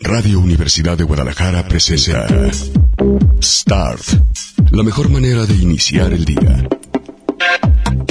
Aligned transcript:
Radio 0.00 0.38
Universidad 0.38 0.96
de 0.96 1.04
Guadalajara 1.04 1.66
presenta 1.66 2.26
Start, 3.42 4.00
la 4.70 4.82
mejor 4.82 5.10
manera 5.10 5.44
de 5.44 5.54
iniciar 5.54 6.12
el 6.12 6.24
día. 6.24 6.68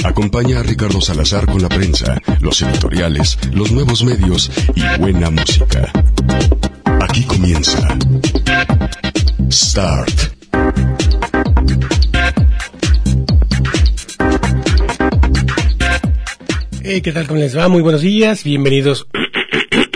Acompaña 0.04 0.60
a 0.60 0.62
Ricardo 0.62 1.00
Salazar 1.00 1.46
con 1.46 1.62
la 1.62 1.68
prensa, 1.68 2.20
los 2.40 2.60
editoriales, 2.62 3.38
los 3.52 3.72
nuevos 3.72 4.04
medios 4.04 4.50
y 4.74 5.00
buena 5.00 5.30
música. 5.30 5.90
Aquí 7.00 7.24
comienza 7.24 7.96
Start. 9.50 10.38
Hey, 16.82 17.00
¿qué 17.02 17.12
tal? 17.12 17.26
¿Cómo 17.26 17.40
les 17.40 17.56
va? 17.56 17.68
Muy 17.68 17.82
buenos 17.82 18.02
días, 18.02 18.44
bienvenidos. 18.44 19.06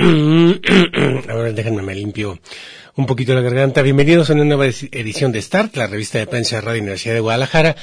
A 0.03 1.35
ver, 1.35 1.55
déjenme 1.55 1.83
me 1.83 1.95
limpio 1.95 2.39
un 2.95 3.07
poquito 3.07 3.35
la 3.35 3.41
garganta. 3.41 3.81
Bienvenidos 3.81 4.29
a 4.29 4.35
una 4.35 4.45
nueva 4.45 4.67
edición 4.67 5.33
de 5.33 5.41
Start, 5.41 5.77
la 5.77 5.87
revista 5.87 6.19
de 6.19 6.27
prensa 6.27 6.57
de 6.57 6.61
Radio 6.61 6.83
Universidad 6.83 7.15
de 7.15 7.21
Guadalajara. 7.21 7.75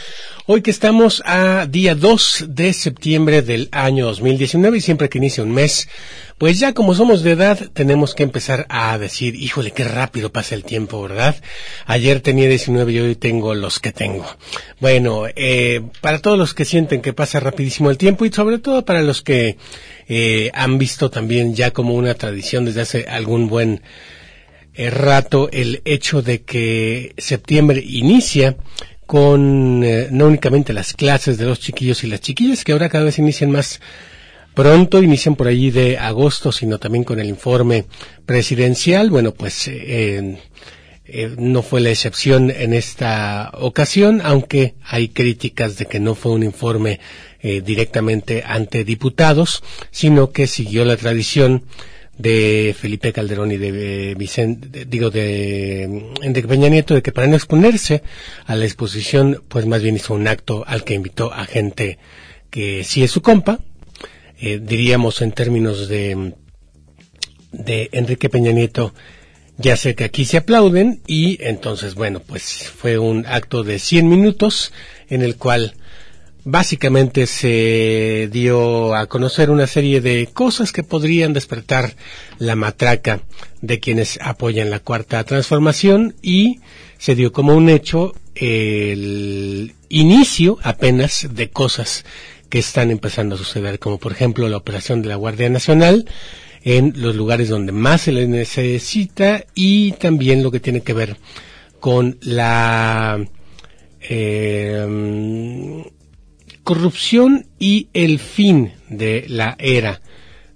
Hoy 0.45 0.61
que 0.61 0.70
estamos 0.70 1.23
a 1.25 1.65
día 1.65 1.95
2 1.95 2.45
de 2.49 2.73
septiembre 2.73 3.41
del 3.41 3.70
año 3.71 4.05
2019 4.05 4.77
y 4.77 4.81
siempre 4.81 5.09
que 5.09 5.17
inicia 5.17 5.43
un 5.43 5.51
mes, 5.51 5.89
pues 6.37 6.59
ya 6.59 6.73
como 6.73 6.93
somos 6.93 7.23
de 7.23 7.31
edad 7.31 7.57
tenemos 7.73 8.13
que 8.13 8.21
empezar 8.21 8.67
a 8.70 8.99
decir, 8.99 9.34
híjole, 9.34 9.71
qué 9.71 9.84
rápido 9.84 10.31
pasa 10.31 10.53
el 10.53 10.63
tiempo, 10.63 11.01
¿verdad? 11.01 11.35
Ayer 11.87 12.21
tenía 12.21 12.48
19 12.48 12.91
y 12.91 12.99
hoy 12.99 13.15
tengo 13.15 13.55
los 13.55 13.79
que 13.79 13.91
tengo. 13.91 14.27
Bueno, 14.79 15.23
eh, 15.35 15.81
para 16.01 16.20
todos 16.20 16.37
los 16.37 16.53
que 16.53 16.65
sienten 16.65 17.01
que 17.01 17.13
pasa 17.13 17.39
rapidísimo 17.39 17.89
el 17.89 17.98
tiempo 17.98 18.26
y 18.26 18.31
sobre 18.31 18.59
todo 18.59 18.85
para 18.85 19.01
los 19.01 19.23
que 19.23 19.57
eh, 20.07 20.51
han 20.53 20.77
visto 20.77 21.09
también 21.09 21.55
ya 21.55 21.71
como 21.71 21.95
una 21.95 22.13
tradición 22.13 22.65
desde 22.65 22.81
hace 22.81 23.05
algún 23.07 23.48
buen 23.48 23.81
rato 24.88 25.49
el 25.51 25.81
hecho 25.83 26.21
de 26.21 26.41
que 26.43 27.13
septiembre 27.17 27.83
inicia 27.85 28.55
con 29.05 29.84
eh, 29.84 30.07
no 30.12 30.27
únicamente 30.27 30.71
las 30.71 30.93
clases 30.93 31.37
de 31.37 31.45
los 31.45 31.59
chiquillos 31.59 32.04
y 32.04 32.07
las 32.07 32.21
chiquillas, 32.21 32.63
que 32.63 32.71
ahora 32.71 32.89
cada 32.89 33.05
vez 33.05 33.20
inician 33.20 33.51
más 33.51 33.81
pronto, 34.54 35.04
inician 35.04 35.35
por 35.35 35.48
allí 35.48 35.71
de 35.71 35.98
agosto, 35.98 36.51
sino 36.51 36.77
también 36.77 37.04
con 37.04 37.20
el 37.20 37.27
informe 37.27 37.85
presidencial. 38.26 39.09
Bueno, 39.09 39.34
pues 39.34 39.67
eh, 39.67 40.37
no 41.37 41.63
fue 41.63 41.82
la 41.82 41.89
excepción 41.89 42.51
en 42.51 42.73
esta 42.73 43.51
ocasión, 43.55 44.21
aunque 44.23 44.76
hay 44.84 45.09
críticas 45.09 45.77
de 45.77 45.87
que 45.87 45.99
no 45.99 46.13
fue 46.13 46.34
un 46.34 46.43
informe 46.43 46.99
directamente 47.41 48.43
ante 48.45 48.84
diputados, 48.84 49.63
sino 49.91 50.32
que 50.32 50.45
siguió 50.45 50.84
la 50.84 50.98
tradición 50.98 51.63
de 52.20 52.75
Felipe 52.77 53.13
Calderón 53.13 53.51
y 53.53 53.57
de 53.57 54.13
Vicente, 54.15 54.85
digo, 54.85 55.09
de 55.09 55.84
Enrique 56.21 56.48
Peña 56.49 56.67
Nieto, 56.67 56.93
de 56.93 57.01
que 57.01 57.13
para 57.13 57.27
no 57.27 57.35
exponerse 57.35 58.03
a 58.45 58.55
la 58.55 58.65
exposición, 58.65 59.41
pues 59.48 59.65
más 59.65 59.81
bien 59.81 59.95
hizo 59.95 60.13
un 60.13 60.27
acto 60.27 60.65
al 60.67 60.84
que 60.84 60.95
invitó 60.95 61.34
a 61.34 61.45
gente 61.45 61.98
que 62.49 62.84
sí 62.84 63.03
es 63.03 63.11
su 63.11 63.21
compa, 63.21 63.59
eh, 64.38 64.59
diríamos 64.61 65.22
en 65.22 65.31
términos 65.31 65.88
de, 65.88 66.34
de 67.53 67.89
Enrique 67.94 68.29
Peña 68.29 68.51
Nieto, 68.51 68.94
ya 69.57 69.78
sé 69.78 69.95
que 69.95 70.03
aquí 70.03 70.25
se 70.25 70.38
aplauden 70.38 71.01
y 71.07 71.38
entonces, 71.41 71.95
bueno, 71.95 72.19
pues 72.19 72.67
fue 72.67 72.97
un 72.97 73.25
acto 73.28 73.63
de 73.63 73.79
100 73.79 74.09
minutos 74.09 74.73
en 75.07 75.22
el 75.22 75.38
cual 75.38 75.73
básicamente 76.44 77.28
se 77.28 78.29
dio 78.31 78.95
a 78.95 79.07
conocer 79.07 79.50
una 79.50 79.68
serie 79.68 80.01
de 80.01 80.28
cosas 80.28 80.72
que 80.72 80.84
podrían 80.84 81.34
despertar 81.34 81.95
la 82.38 82.56
matraca 82.56 83.22
de 83.62 83.79
quienes 83.79 84.19
apoyan 84.22 84.69
la 84.69 84.79
cuarta 84.79 85.23
transformación 85.23 86.16
y 86.22 86.59
se 86.97 87.16
dio 87.16 87.31
como 87.31 87.56
un 87.56 87.69
hecho 87.69 88.16
el 88.35 89.75
inicio 89.90 90.57
apenas 90.63 91.28
de 91.31 91.50
cosas 91.50 92.05
que 92.50 92.59
están 92.59 92.89
empezando 92.89 93.35
a 93.35 93.38
suceder, 93.38 93.79
como 93.79 93.97
por 93.97 94.11
ejemplo 94.11 94.47
la 94.47 94.57
operación 94.57 95.01
de 95.01 95.09
la 95.09 95.16
Guardia 95.16 95.50
Nacional 95.50 96.06
en 96.63 96.94
los 96.95 97.16
lugares 97.16 97.50
donde 97.50 97.71
más 97.71 98.01
se 98.01 98.11
le 98.11 98.27
necesita 98.27 99.45
y 99.56 99.94
también 99.94 100.44
lo 100.44 100.51
que 100.51 100.59
tiene 100.59 100.81
que 100.81 100.94
ver 100.94 101.17
con 101.79 102.17
la 102.21 103.23
eh, 104.01 104.85
corrupción 106.69 107.47
y 107.57 107.88
el 107.96 108.19
fin 108.19 108.74
de 108.90 109.25
la 109.28 109.56
era 109.57 110.02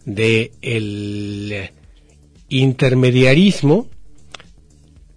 del 0.06 0.52
el 0.62 1.72
intermediarismo 2.50 3.90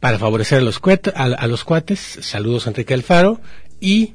para 0.00 0.18
favorecer 0.18 0.56
a 0.56 0.62
los, 0.62 0.80
a, 1.14 1.46
los 1.48 1.64
cuates, 1.64 2.00
saludos 2.22 2.66
Enrique 2.66 2.94
Alfaro, 2.94 3.42
y 3.78 4.14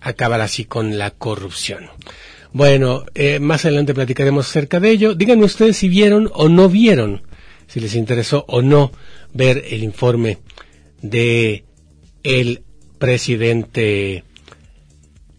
acabar 0.00 0.40
así 0.40 0.66
con 0.66 0.98
la 0.98 1.10
corrupción. 1.10 1.86
Bueno, 2.52 3.04
eh, 3.16 3.40
más 3.40 3.64
adelante 3.64 3.92
platicaremos 3.92 4.48
acerca 4.48 4.78
de 4.78 4.90
ello. 4.90 5.16
Díganme 5.16 5.46
ustedes 5.46 5.78
si 5.78 5.88
vieron 5.88 6.30
o 6.32 6.48
no 6.48 6.68
vieron, 6.68 7.22
si 7.66 7.80
les 7.80 7.96
interesó 7.96 8.44
o 8.46 8.62
no 8.62 8.92
ver 9.34 9.64
el 9.68 9.82
informe 9.82 10.38
de 11.02 11.64
el 12.22 12.62
presidente 13.00 14.22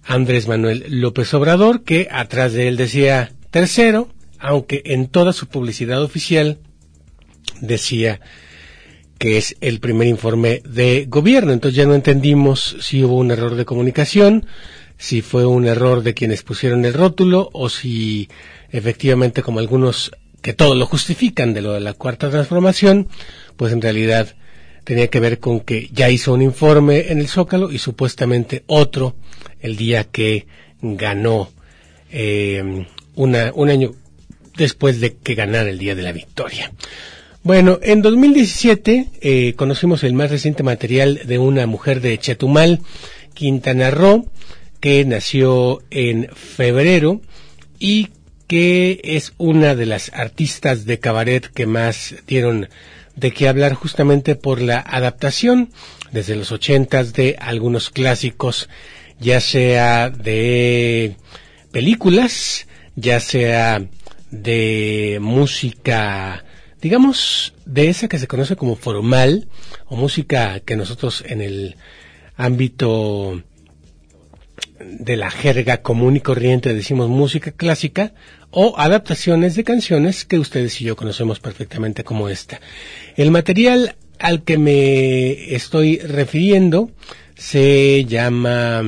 Andrés 0.09 0.47
Manuel 0.47 0.86
López 0.90 1.31
Obrador, 1.36 1.84
que 1.84 2.08
atrás 2.09 2.53
de 2.53 2.68
él 2.68 2.78
decía 2.78 3.31
tercero, 3.52 4.09
aunque 4.40 4.81
en 4.86 5.08
toda 5.08 5.34
su 5.34 5.46
publicidad 5.46 6.02
oficial 6.02 6.58
decía 7.62 8.20
que 9.20 9.38
es 9.38 9.56
el 9.62 9.80
primer 9.80 10.08
informe 10.08 10.64
de 10.66 11.06
gobierno. 11.08 11.53
Entonces 11.53 11.78
ya 11.78 11.86
no 11.86 11.94
entendimos 11.94 12.78
si 12.80 13.03
hubo 13.03 13.18
un 13.18 13.30
error 13.30 13.53
de 13.53 13.66
comunicación, 13.66 14.47
si 14.97 15.22
fue 15.22 15.46
un 15.46 15.68
error 15.68 16.02
de 16.02 16.16
quienes 16.16 16.41
pusieron 16.41 16.86
el 16.86 16.96
rótulo 16.96 17.52
o 17.53 17.70
si 17.70 18.30
efectivamente 18.72 19.44
como 19.44 19.59
algunos 19.59 20.12
que 20.41 20.53
todo 20.53 20.74
lo 20.74 20.88
justifican 20.88 21.53
de 21.53 21.62
lo 21.62 21.74
de 21.74 21.81
la 21.81 21.94
cuarta 21.94 22.31
transformación, 22.31 23.09
pues 23.58 23.74
en 23.74 23.81
realidad 23.81 24.36
tenía 24.89 25.07
que 25.07 25.19
ver 25.19 25.38
con 25.38 25.59
que 25.59 25.88
ya 25.94 26.09
hizo 26.09 26.33
un 26.33 26.41
informe 26.41 27.11
en 27.11 27.19
el 27.19 27.27
Zócalo 27.27 27.72
y 27.72 27.77
supuestamente 27.77 28.63
otro 28.66 29.16
el 29.61 29.77
día 29.77 30.05
que 30.05 30.47
ganó 30.81 31.51
eh, 32.11 32.88
una, 33.13 33.51
un 33.53 33.69
año 33.69 33.91
después 34.57 34.99
de 34.99 35.13
que 35.13 35.35
ganara 35.35 35.69
el 35.69 35.78
día 35.78 35.94
de 35.94 36.01
la 36.01 36.11
victoria. 36.11 36.72
Bueno, 37.44 37.78
en 37.83 38.01
2017 38.01 39.09
eh, 39.22 39.53
conocimos 39.55 40.03
el 40.03 40.13
más 40.13 40.31
reciente 40.31 40.63
material 40.63 41.22
de 41.23 41.38
una 41.38 41.67
mujer 41.67 42.01
de 42.01 42.17
Chetumal, 42.17 42.79
Quintana 43.35 43.91
Roo, 43.91 44.25
que 44.79 45.05
nació 45.05 45.83
en 45.91 46.29
febrero 46.33 47.22
y 47.78 48.07
que 48.47 49.01
es 49.03 49.33
una 49.38 49.75
de 49.75 49.85
las 49.85 50.11
artistas 50.16 50.88
de 50.88 50.97
cabaret 50.97 51.45
que 51.45 51.67
más 51.67 52.16
dieron 52.25 52.69
de 53.19 53.31
qué 53.31 53.50
hablar 53.50 53.74
justamente 53.74 54.35
por 54.35 54.62
la 54.62 54.80
adaptación 54.80 55.69
desde 56.12 56.35
los 56.35 56.52
ochentas 56.52 57.13
de 57.13 57.35
algunos 57.40 57.90
clásicos, 57.90 58.69
ya 59.19 59.41
sea 59.41 60.09
de 60.09 61.18
películas, 61.72 62.68
ya 62.96 63.19
sea 63.19 63.85
de 64.31 65.18
música, 65.22 66.46
digamos, 66.81 67.53
de 67.66 67.90
esa 67.90 68.08
que 68.08 68.19
se 68.19 68.28
conoce 68.28 68.56
como 68.56 68.75
formal, 68.75 69.47
o 69.88 69.97
música 69.97 70.62
que 70.62 70.78
nosotros 70.78 71.24
en 71.28 71.41
el 71.41 71.75
ámbito 72.38 73.44
de 74.79 75.18
la 75.18 75.29
jerga 75.29 75.81
común 75.81 76.16
y 76.16 76.22
corriente 76.22 76.74
decimos 76.74 77.09
música 77.09 77.52
clásica, 77.52 78.13
o 78.51 78.75
adaptaciones 78.77 79.55
de 79.55 79.63
canciones 79.63 80.25
que 80.25 80.39
ustedes 80.39 80.79
y 80.81 80.85
yo 80.85 80.95
conocemos 80.95 81.39
perfectamente 81.39 82.03
como 82.03 82.29
esta. 82.29 82.59
El 83.15 83.31
material 83.31 83.96
al 84.17 84.43
que 84.43 84.57
me 84.57 85.55
estoy 85.55 85.97
refiriendo 85.99 86.91
se 87.35 88.05
llama 88.05 88.84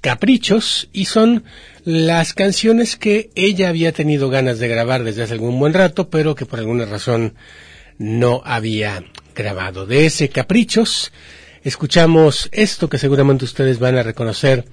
Caprichos 0.00 0.88
y 0.92 1.06
son 1.06 1.44
las 1.84 2.32
canciones 2.34 2.96
que 2.96 3.30
ella 3.34 3.68
había 3.68 3.92
tenido 3.92 4.28
ganas 4.28 4.58
de 4.58 4.68
grabar 4.68 5.02
desde 5.02 5.24
hace 5.24 5.32
algún 5.32 5.58
buen 5.58 5.74
rato, 5.74 6.08
pero 6.10 6.34
que 6.34 6.46
por 6.46 6.60
alguna 6.60 6.84
razón 6.84 7.34
no 7.98 8.42
había 8.44 9.04
grabado. 9.34 9.86
De 9.86 10.06
ese 10.06 10.28
Caprichos 10.28 11.12
escuchamos 11.64 12.48
esto 12.52 12.88
que 12.88 12.98
seguramente 12.98 13.44
ustedes 13.44 13.78
van 13.78 13.96
a 13.96 14.02
reconocer 14.02 14.64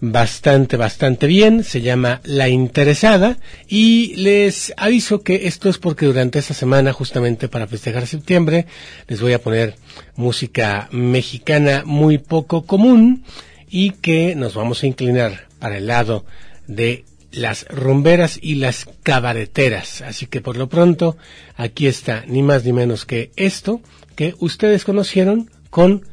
bastante, 0.00 0.76
bastante 0.76 1.26
bien. 1.26 1.64
Se 1.64 1.80
llama 1.80 2.20
La 2.24 2.48
Interesada. 2.48 3.38
Y 3.68 4.14
les 4.16 4.72
aviso 4.76 5.22
que 5.22 5.46
esto 5.46 5.68
es 5.68 5.78
porque 5.78 6.06
durante 6.06 6.38
esta 6.38 6.54
semana, 6.54 6.92
justamente 6.92 7.48
para 7.48 7.66
festejar 7.66 8.06
septiembre, 8.06 8.66
les 9.08 9.20
voy 9.20 9.32
a 9.32 9.40
poner 9.40 9.76
música 10.16 10.88
mexicana 10.92 11.82
muy 11.84 12.18
poco 12.18 12.64
común 12.66 13.24
y 13.68 13.90
que 13.92 14.34
nos 14.34 14.54
vamos 14.54 14.82
a 14.82 14.86
inclinar 14.86 15.48
para 15.58 15.78
el 15.78 15.86
lado 15.86 16.24
de 16.66 17.04
las 17.32 17.66
rumberas 17.68 18.38
y 18.40 18.56
las 18.56 18.88
cabareteras. 19.02 20.02
Así 20.02 20.26
que 20.26 20.40
por 20.40 20.56
lo 20.56 20.68
pronto, 20.68 21.16
aquí 21.56 21.86
está, 21.86 22.24
ni 22.26 22.42
más 22.42 22.64
ni 22.64 22.72
menos 22.72 23.04
que 23.04 23.30
esto 23.36 23.80
que 24.14 24.34
ustedes 24.38 24.84
conocieron 24.84 25.50
con 25.70 26.06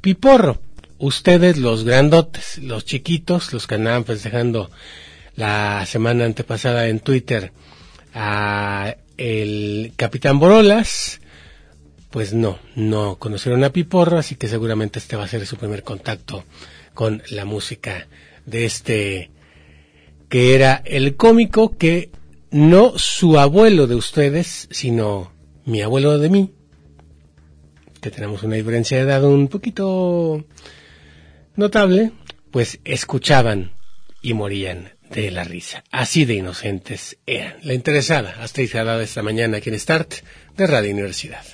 Piporro. 0.00 0.63
Ustedes 1.04 1.58
los 1.58 1.84
grandotes, 1.84 2.56
los 2.56 2.86
chiquitos, 2.86 3.52
los 3.52 3.66
que 3.66 3.74
andaban 3.74 4.06
festejando 4.06 4.70
la 5.36 5.84
semana 5.84 6.24
antepasada 6.24 6.88
en 6.88 6.98
Twitter 6.98 7.52
a 8.14 8.96
el 9.18 9.92
Capitán 9.96 10.38
Borolas, 10.38 11.20
pues 12.08 12.32
no, 12.32 12.58
no 12.74 13.16
conocieron 13.16 13.64
a 13.64 13.70
Piporro, 13.70 14.16
así 14.16 14.36
que 14.36 14.48
seguramente 14.48 14.98
este 14.98 15.16
va 15.16 15.24
a 15.24 15.28
ser 15.28 15.44
su 15.44 15.58
primer 15.58 15.82
contacto 15.82 16.44
con 16.94 17.22
la 17.28 17.44
música 17.44 18.08
de 18.46 18.64
este 18.64 19.30
que 20.30 20.54
era 20.54 20.80
el 20.86 21.16
cómico 21.16 21.76
que 21.76 22.12
no 22.50 22.96
su 22.96 23.38
abuelo 23.38 23.86
de 23.86 23.94
ustedes, 23.94 24.68
sino 24.70 25.32
mi 25.66 25.82
abuelo 25.82 26.16
de 26.16 26.30
mí, 26.30 26.54
que 28.00 28.10
tenemos 28.10 28.42
una 28.42 28.56
diferencia 28.56 28.96
de 28.96 29.02
edad 29.02 29.22
un 29.22 29.48
poquito 29.48 30.46
notable, 31.56 32.12
pues 32.50 32.80
escuchaban 32.84 33.72
y 34.22 34.34
morían 34.34 34.94
de 35.10 35.30
la 35.30 35.44
risa. 35.44 35.84
Así 35.90 36.24
de 36.24 36.34
inocentes 36.34 37.18
eran. 37.26 37.56
La 37.62 37.74
interesada, 37.74 38.36
hasta 38.40 38.62
de 38.98 39.04
esta 39.04 39.22
mañana 39.22 39.58
aquí 39.58 39.70
en 39.70 39.78
Start 39.78 40.14
de 40.56 40.66
Radio 40.66 40.92
Universidad. 40.92 41.44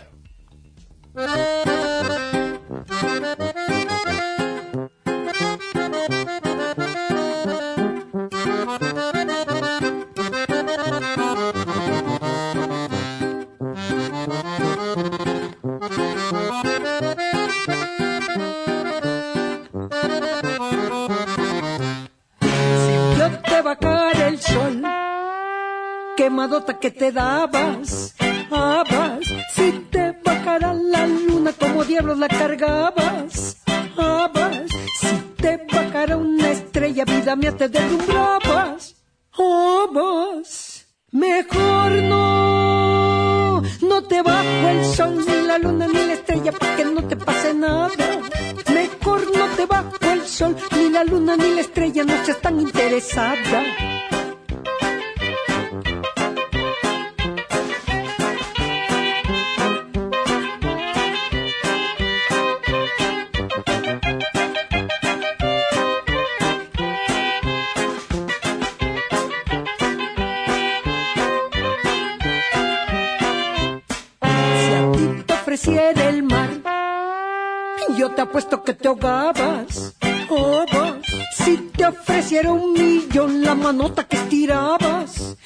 Quemadota 26.20 26.78
que 26.78 26.90
te 26.90 27.12
dabas, 27.12 28.14
abas, 28.50 29.20
si 29.54 29.72
te 29.90 30.12
bajara 30.22 30.74
la 30.74 31.06
luna 31.06 31.50
como 31.54 31.82
diablos 31.82 32.18
la 32.18 32.28
cargabas, 32.28 33.56
abas, 33.96 34.68
si 35.00 35.16
te 35.40 35.66
bajara 35.72 36.18
una 36.18 36.50
estrella 36.50 37.06
vida 37.06 37.36
mía 37.36 37.56
te 37.56 37.70
deslumbrabas, 37.70 38.96
abas, 39.32 40.86
mejor 41.10 41.90
no, 42.12 43.62
no 43.80 44.02
te 44.06 44.20
bajo 44.20 44.68
el 44.74 44.84
sol 44.84 45.24
ni 45.26 45.46
la 45.46 45.56
luna 45.56 45.86
ni 45.86 46.04
la 46.06 46.12
estrella 46.12 46.52
para 46.52 46.76
que 46.76 46.84
no 46.84 47.02
te 47.08 47.16
pase 47.16 47.54
nada, 47.54 48.20
mejor 48.70 49.22
no 49.34 49.46
te 49.56 49.64
bajo 49.64 49.96
el 50.12 50.26
sol 50.26 50.54
ni 50.76 50.90
la 50.90 51.02
luna 51.02 51.38
ni 51.38 51.54
la 51.54 51.62
estrella 51.62 52.04
no 52.04 52.12
seas 52.26 52.42
tan 52.42 52.60
interesada. 52.60 53.99
Te 78.20 78.24
apuesto 78.24 78.62
que 78.62 78.74
te 78.74 78.86
ahogabas, 78.86 79.94
Si 81.32 81.56
te 81.74 81.86
ofreciera 81.86 82.52
un 82.52 82.74
millón 82.74 83.42
la 83.42 83.54
manota 83.54 84.04
que 84.04 84.16
estirabas, 84.18 85.36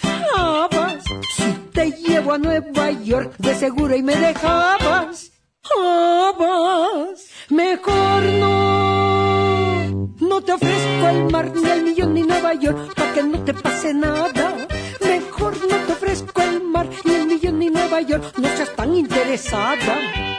Si 1.36 1.52
te 1.72 1.92
llevo 1.92 2.32
a 2.32 2.38
Nueva 2.38 2.90
York 2.90 3.36
de 3.38 3.54
seguro 3.54 3.94
y 3.94 4.02
me 4.02 4.16
dejabas, 4.16 5.30
Mejor 7.48 8.22
no, 8.40 10.08
no 10.18 10.40
te 10.40 10.52
ofrezco 10.54 11.08
el 11.10 11.30
mar 11.30 11.52
ni 11.54 11.70
el 11.70 11.82
millón 11.84 12.14
ni 12.14 12.22
Nueva 12.24 12.54
York 12.54 12.92
para 12.96 13.12
que 13.12 13.22
no 13.22 13.38
te 13.44 13.54
pase 13.54 13.94
nada. 13.94 14.66
Mejor 15.00 15.56
no 15.70 15.76
te 15.76 15.92
ofrezco 15.92 16.42
el 16.42 16.60
mar 16.64 16.88
ni 17.04 17.14
el 17.14 17.26
millón 17.28 17.60
ni 17.60 17.70
Nueva 17.70 18.00
York, 18.00 18.36
no 18.36 18.48
seas 18.56 18.74
tan 18.74 18.96
interesada. 18.96 20.33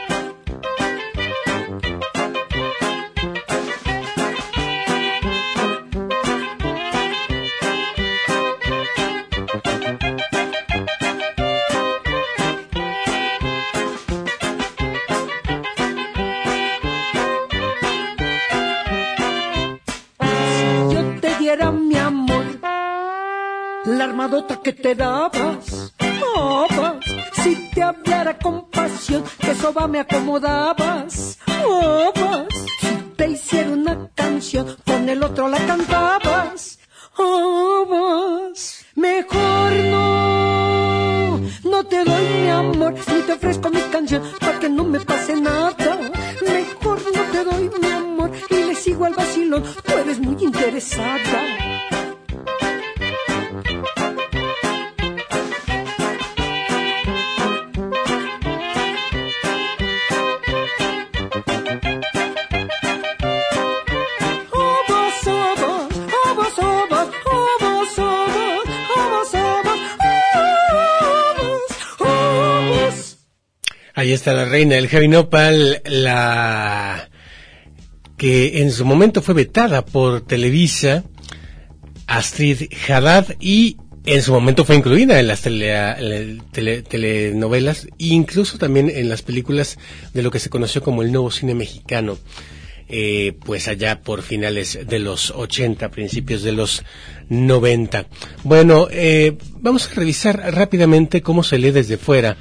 Que 24.62 24.72
te 24.72 24.94
dabas. 24.94 25.92
Oh, 26.36 26.66
si 27.42 27.70
te 27.70 27.82
hablara 27.82 28.38
con 28.38 28.70
pasión, 28.70 29.24
que 29.38 29.54
soba 29.54 29.86
me 29.86 30.00
acomodabas. 30.00 31.38
Oh, 31.64 32.12
si 32.80 32.94
te 33.16 33.30
hiciera 33.30 33.70
una 33.70 34.08
canción, 34.14 34.76
con 34.84 35.08
el 35.08 35.22
otro 35.22 35.48
la 35.48 35.58
cantabas. 35.58 36.78
Oh, 37.18 38.52
mejor 38.94 39.72
no, 39.90 41.40
no 41.64 41.84
te 41.84 42.04
doy 42.04 42.24
mi 42.42 42.48
amor, 42.48 42.94
ni 42.94 43.20
te 43.22 43.32
ofrezco 43.32 43.70
mi 43.70 43.80
canción, 43.92 44.22
para 44.40 44.58
que 44.58 44.68
no 44.68 44.84
me 44.84 45.00
pase 45.00 45.34
nada. 45.40 45.98
Mejor 46.44 47.00
no 47.14 47.22
te 47.32 47.44
doy 47.44 47.70
mi 47.80 47.92
amor, 47.92 48.30
y 48.50 48.54
le 48.54 48.74
sigo 48.74 49.04
al 49.04 49.14
vacilón, 49.14 49.62
tú 49.62 49.92
eres 49.94 50.18
muy 50.20 50.36
interesada. 50.42 51.65
Ahí 73.98 74.12
está 74.12 74.34
la 74.34 74.44
reina 74.44 74.74
del 74.74 74.88
heavy 74.88 75.08
nopal, 75.08 75.80
la 75.86 77.08
que 78.18 78.60
en 78.60 78.70
su 78.70 78.84
momento 78.84 79.22
fue 79.22 79.34
vetada 79.34 79.86
por 79.86 80.20
Televisa, 80.20 81.04
Astrid 82.06 82.70
Haddad, 82.86 83.28
y 83.40 83.78
en 84.04 84.20
su 84.20 84.34
momento 84.34 84.66
fue 84.66 84.76
incluida 84.76 85.18
en 85.18 85.28
las 85.28 85.40
telenovelas, 85.40 87.86
e 87.86 87.90
incluso 87.98 88.58
también 88.58 88.90
en 88.90 89.08
las 89.08 89.22
películas 89.22 89.78
de 90.12 90.22
lo 90.22 90.30
que 90.30 90.40
se 90.40 90.50
conoció 90.50 90.82
como 90.82 91.00
el 91.00 91.10
nuevo 91.10 91.30
cine 91.30 91.54
mexicano, 91.54 92.18
eh, 92.90 93.32
pues 93.46 93.66
allá 93.66 94.02
por 94.02 94.20
finales 94.20 94.78
de 94.86 94.98
los 94.98 95.30
80, 95.30 95.90
principios 95.90 96.42
de 96.42 96.52
los 96.52 96.82
90. 97.30 98.08
Bueno, 98.44 98.88
eh, 98.90 99.38
vamos 99.54 99.86
a 99.86 99.94
revisar 99.94 100.54
rápidamente 100.54 101.22
cómo 101.22 101.42
se 101.42 101.56
lee 101.56 101.70
desde 101.70 101.96
fuera 101.96 102.36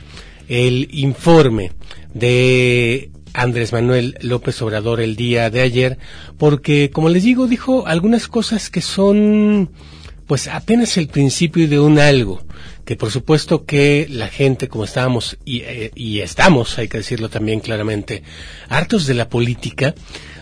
el 0.48 0.90
informe 0.92 1.72
de 2.14 3.12
Andrés 3.34 3.74
Manuel 3.74 4.18
López 4.22 4.62
Obrador 4.62 5.02
el 5.02 5.16
día 5.16 5.50
de 5.50 5.62
ayer, 5.62 5.98
porque, 6.38 6.90
como 6.92 7.10
les 7.10 7.24
digo, 7.24 7.48
dijo 7.48 7.86
algunas 7.88 8.28
cosas 8.28 8.70
que 8.70 8.82
son, 8.82 9.72
pues, 10.28 10.48
apenas 10.48 10.98
el 10.98 11.08
principio 11.08 11.68
de 11.68 11.80
un 11.80 12.00
algo, 12.00 12.42
que 12.86 12.96
por 12.96 13.12
supuesto 13.12 13.66
que 13.66 14.08
la 14.10 14.28
gente, 14.28 14.68
como 14.68 14.86
estábamos, 14.86 15.38
y, 15.44 15.62
eh, 15.62 15.92
y 15.96 16.20
estamos, 16.20 16.78
hay 16.78 16.88
que 16.88 17.00
decirlo 17.00 17.30
también 17.30 17.60
claramente, 17.60 18.24
hartos 18.70 19.06
de 19.06 19.16
la 19.16 19.28
política, 19.28 19.96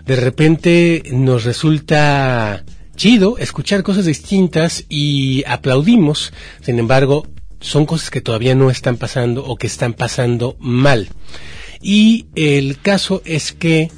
de 0.05 0.15
repente 0.15 1.03
nos 1.11 1.45
resulta 1.45 2.63
chido 2.95 3.37
escuchar 3.39 3.81
cosas 3.83 4.05
distintas 4.05 4.85
y 4.87 5.43
aplaudimos, 5.47 6.31
sin 6.61 6.77
embargo, 6.77 7.25
son 7.63 7.85
cosas 7.85 8.11
que 8.11 8.21
todavía 8.21 8.53
no 8.55 8.69
están 8.69 8.97
pasando 8.97 9.45
o 9.45 9.55
que 9.55 9.67
están 9.67 9.93
pasando 9.93 10.55
mal. 10.59 11.09
Y 11.81 12.27
el 12.35 12.79
caso 12.79 13.21
es 13.25 13.53
que 13.53 13.89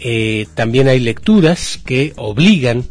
eh, 0.00 0.46
también 0.54 0.88
hay 0.88 1.00
lecturas 1.00 1.80
que 1.84 2.12
obligan 2.16 2.84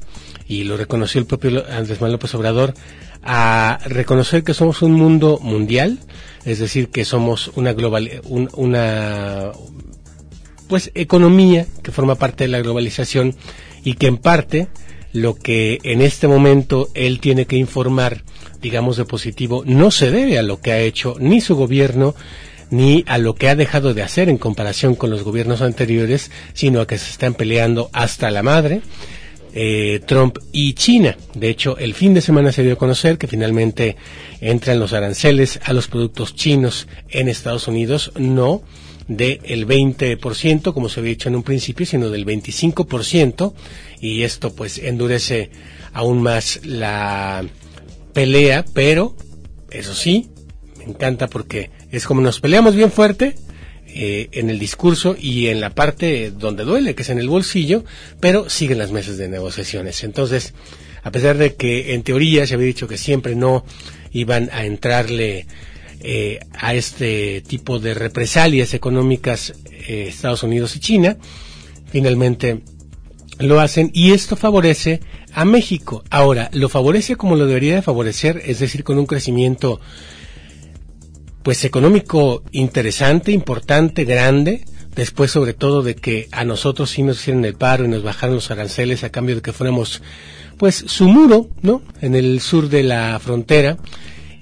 y 0.48 0.64
lo 0.64 0.78
reconoció 0.78 1.20
el 1.20 1.28
propio 1.28 1.66
Andrés 1.70 2.00
Manuel 2.00 2.14
López 2.14 2.34
Obrador, 2.36 2.74
a 3.22 3.80
reconocer 3.86 4.44
que 4.44 4.54
somos 4.54 4.82
un 4.82 4.94
mundo 4.94 5.40
mundial, 5.42 6.00
es 6.46 6.60
decir, 6.60 6.90
que 6.90 7.06
somos 7.06 7.52
una 7.56 7.74
global, 7.74 8.22
una 8.26 9.52
pues 10.68 10.92
economía 10.94 11.66
que 11.82 11.92
forma 11.92 12.16
parte 12.16 12.46
de 12.46 12.50
la 12.50 12.62
globalización 12.62 13.36
y 13.84 13.94
que 13.94 14.08
en 14.08 14.18
parte 14.18 14.68
lo 15.14 15.36
que 15.36 15.80
en 15.84 16.02
este 16.02 16.28
momento 16.28 16.90
él 16.96 17.20
tiene 17.20 17.46
que 17.46 17.56
informar, 17.56 18.24
digamos 18.62 18.98
de 18.98 19.06
positivo, 19.06 19.64
no 19.66 19.92
se 19.92 20.12
debe 20.12 20.38
a 20.38 20.44
lo 20.44 20.60
que 20.60 20.72
ha 20.72 20.80
hecho 20.80 21.16
ni 21.20 21.40
su 21.40 21.56
gobierno 21.56 22.16
ni 22.72 23.04
a 23.08 23.20
lo 23.20 23.36
que 23.36 23.50
ha 23.50 23.56
dejado 23.56 23.94
de 23.94 24.02
hacer 24.02 24.30
en 24.30 24.40
comparación 24.40 24.96
con 24.96 25.12
los 25.12 25.24
gobiernos 25.24 25.62
anteriores, 25.62 26.32
sino 26.54 26.82
a 26.82 26.88
que 26.88 26.98
se 26.98 27.12
están 27.12 27.36
peleando 27.36 27.92
hasta 27.94 28.32
la 28.32 28.42
madre. 28.42 28.82
Eh, 29.54 30.02
Trump 30.08 30.40
y 30.52 30.74
China. 30.74 31.16
De 31.36 31.50
hecho, 31.50 31.78
el 31.78 31.94
fin 31.94 32.16
de 32.16 32.22
semana 32.22 32.52
se 32.52 32.64
dio 32.64 32.74
a 32.74 32.78
conocer 32.78 33.20
que 33.20 33.28
finalmente 33.28 33.96
entran 34.42 34.80
los 34.80 34.94
aranceles 34.94 35.60
a 35.64 35.74
los 35.74 35.88
productos 35.88 36.36
chinos 36.36 36.88
en 37.10 37.30
Estados 37.30 37.68
Unidos, 37.68 38.12
no 38.18 38.64
del 39.08 39.68
20%, 39.68 40.74
como 40.74 40.90
se 40.90 41.00
había 41.00 41.12
dicho 41.12 41.30
en 41.30 41.36
un 41.36 41.44
principio, 41.44 41.86
sino 41.86 42.10
del 42.10 42.26
25%, 42.26 43.54
y 44.00 44.24
esto 44.24 44.54
pues 44.54 44.78
endurece 44.78 45.52
aún 45.94 46.22
más 46.22 46.66
la 46.66 47.46
pelea, 48.14 48.66
pero 48.74 49.16
eso 49.72 49.94
sí, 49.94 50.30
me 50.78 50.86
encanta 50.86 51.28
porque 51.28 51.72
es 51.92 52.06
como 52.06 52.22
nos 52.22 52.40
peleamos 52.40 52.76
bien 52.76 52.92
fuerte 52.92 53.36
eh, 53.88 54.30
en 54.32 54.50
el 54.50 54.58
discurso 54.58 55.16
y 55.20 55.48
en 55.48 55.62
la 55.62 55.70
parte 55.72 56.32
donde 56.32 56.64
duele, 56.64 56.96
que 56.96 57.04
es 57.04 57.10
en 57.10 57.20
el 57.20 57.30
bolsillo, 57.30 57.84
pero 58.20 58.50
siguen 58.50 58.80
las 58.80 58.92
mesas 58.92 59.18
de 59.18 59.28
negociaciones. 59.28 60.04
Entonces, 60.04 60.54
a 61.04 61.12
pesar 61.12 61.38
de 61.38 61.56
que 61.56 61.94
en 61.94 62.04
teoría 62.04 62.48
se 62.48 62.56
había 62.56 62.68
dicho 62.68 62.88
que 62.88 62.98
siempre 62.98 63.36
no 63.36 63.66
iban 64.12 64.50
a 64.52 64.66
entrarle 64.66 65.46
eh, 66.06 66.40
a 66.52 66.74
este 66.74 67.42
tipo 67.48 67.80
de 67.80 67.94
represalias 67.94 68.74
económicas 68.74 69.54
eh, 69.72 70.08
Estados 70.10 70.44
Unidos 70.44 70.76
y 70.76 70.82
China, 70.82 71.18
finalmente 71.86 72.62
lo 73.40 73.62
hacen 73.62 73.90
y 73.94 74.12
esto 74.12 74.36
favorece 74.36 75.00
a 75.34 75.46
México. 75.46 76.04
Ahora, 76.10 76.50
lo 76.52 76.68
favorece 76.68 77.16
como 77.16 77.38
lo 77.38 77.46
debería 77.46 77.76
de 77.76 77.82
favorecer, 77.82 78.42
es 78.46 78.60
decir, 78.60 78.84
con 78.84 78.98
un 78.98 79.06
crecimiento 79.06 79.80
pues 81.42 81.64
económico 81.64 82.44
interesante, 82.52 83.32
importante, 83.32 84.04
grande, 84.04 84.66
después 84.96 85.32
sobre 85.32 85.54
todo 85.54 85.84
de 85.84 85.96
que 85.96 86.28
a 86.32 86.44
nosotros 86.44 86.90
sí 86.90 87.02
nos 87.02 87.22
hicieron 87.22 87.46
el 87.46 87.56
paro 87.56 87.86
y 87.86 87.88
nos 87.88 88.04
bajaron 88.04 88.36
los 88.36 88.52
aranceles 88.52 89.06
a 89.06 89.10
cambio 89.10 89.36
de 89.36 89.42
que 89.42 89.54
fuéramos 89.54 90.02
pues 90.58 90.84
su 90.86 91.08
muro, 91.08 91.50
¿no? 91.62 91.82
En 92.02 92.16
el 92.16 92.42
sur 92.42 92.68
de 92.68 92.84
la 92.84 93.20
frontera 93.20 93.78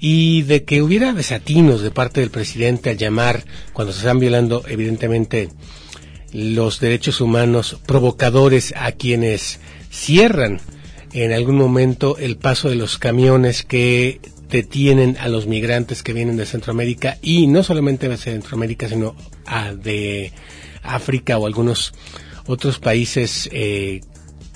y 0.04 0.42
de 0.42 0.64
que 0.64 0.82
hubiera 0.82 1.12
desatinos 1.12 1.80
de 1.80 1.92
parte 1.92 2.20
del 2.20 2.30
presidente 2.30 2.90
al 2.90 2.96
llamar, 2.96 3.44
cuando 3.72 3.92
se 3.92 4.00
están 4.00 4.18
violando 4.18 4.64
evidentemente 4.66 5.50
los 6.32 6.80
derechos 6.80 7.20
humanos, 7.20 7.78
provocadores 7.86 8.74
a 8.76 8.90
quienes 8.90 9.60
cierran 9.90 10.60
en 11.12 11.32
algún 11.32 11.54
momento 11.54 12.18
el 12.18 12.36
paso 12.36 12.68
de 12.68 12.74
los 12.74 12.98
camiones 12.98 13.62
que 13.62 14.20
detienen 14.50 15.16
a 15.20 15.28
los 15.28 15.46
migrantes 15.46 16.02
que 16.02 16.12
vienen 16.12 16.36
de 16.36 16.46
Centroamérica 16.46 17.18
y 17.22 17.46
no 17.46 17.62
solamente 17.62 18.08
de 18.08 18.16
Centroamérica, 18.16 18.88
sino 18.88 19.14
de 19.84 20.32
África 20.82 21.38
o 21.38 21.46
algunos 21.46 21.94
otros 22.46 22.80
países 22.80 23.48
eh, 23.52 24.00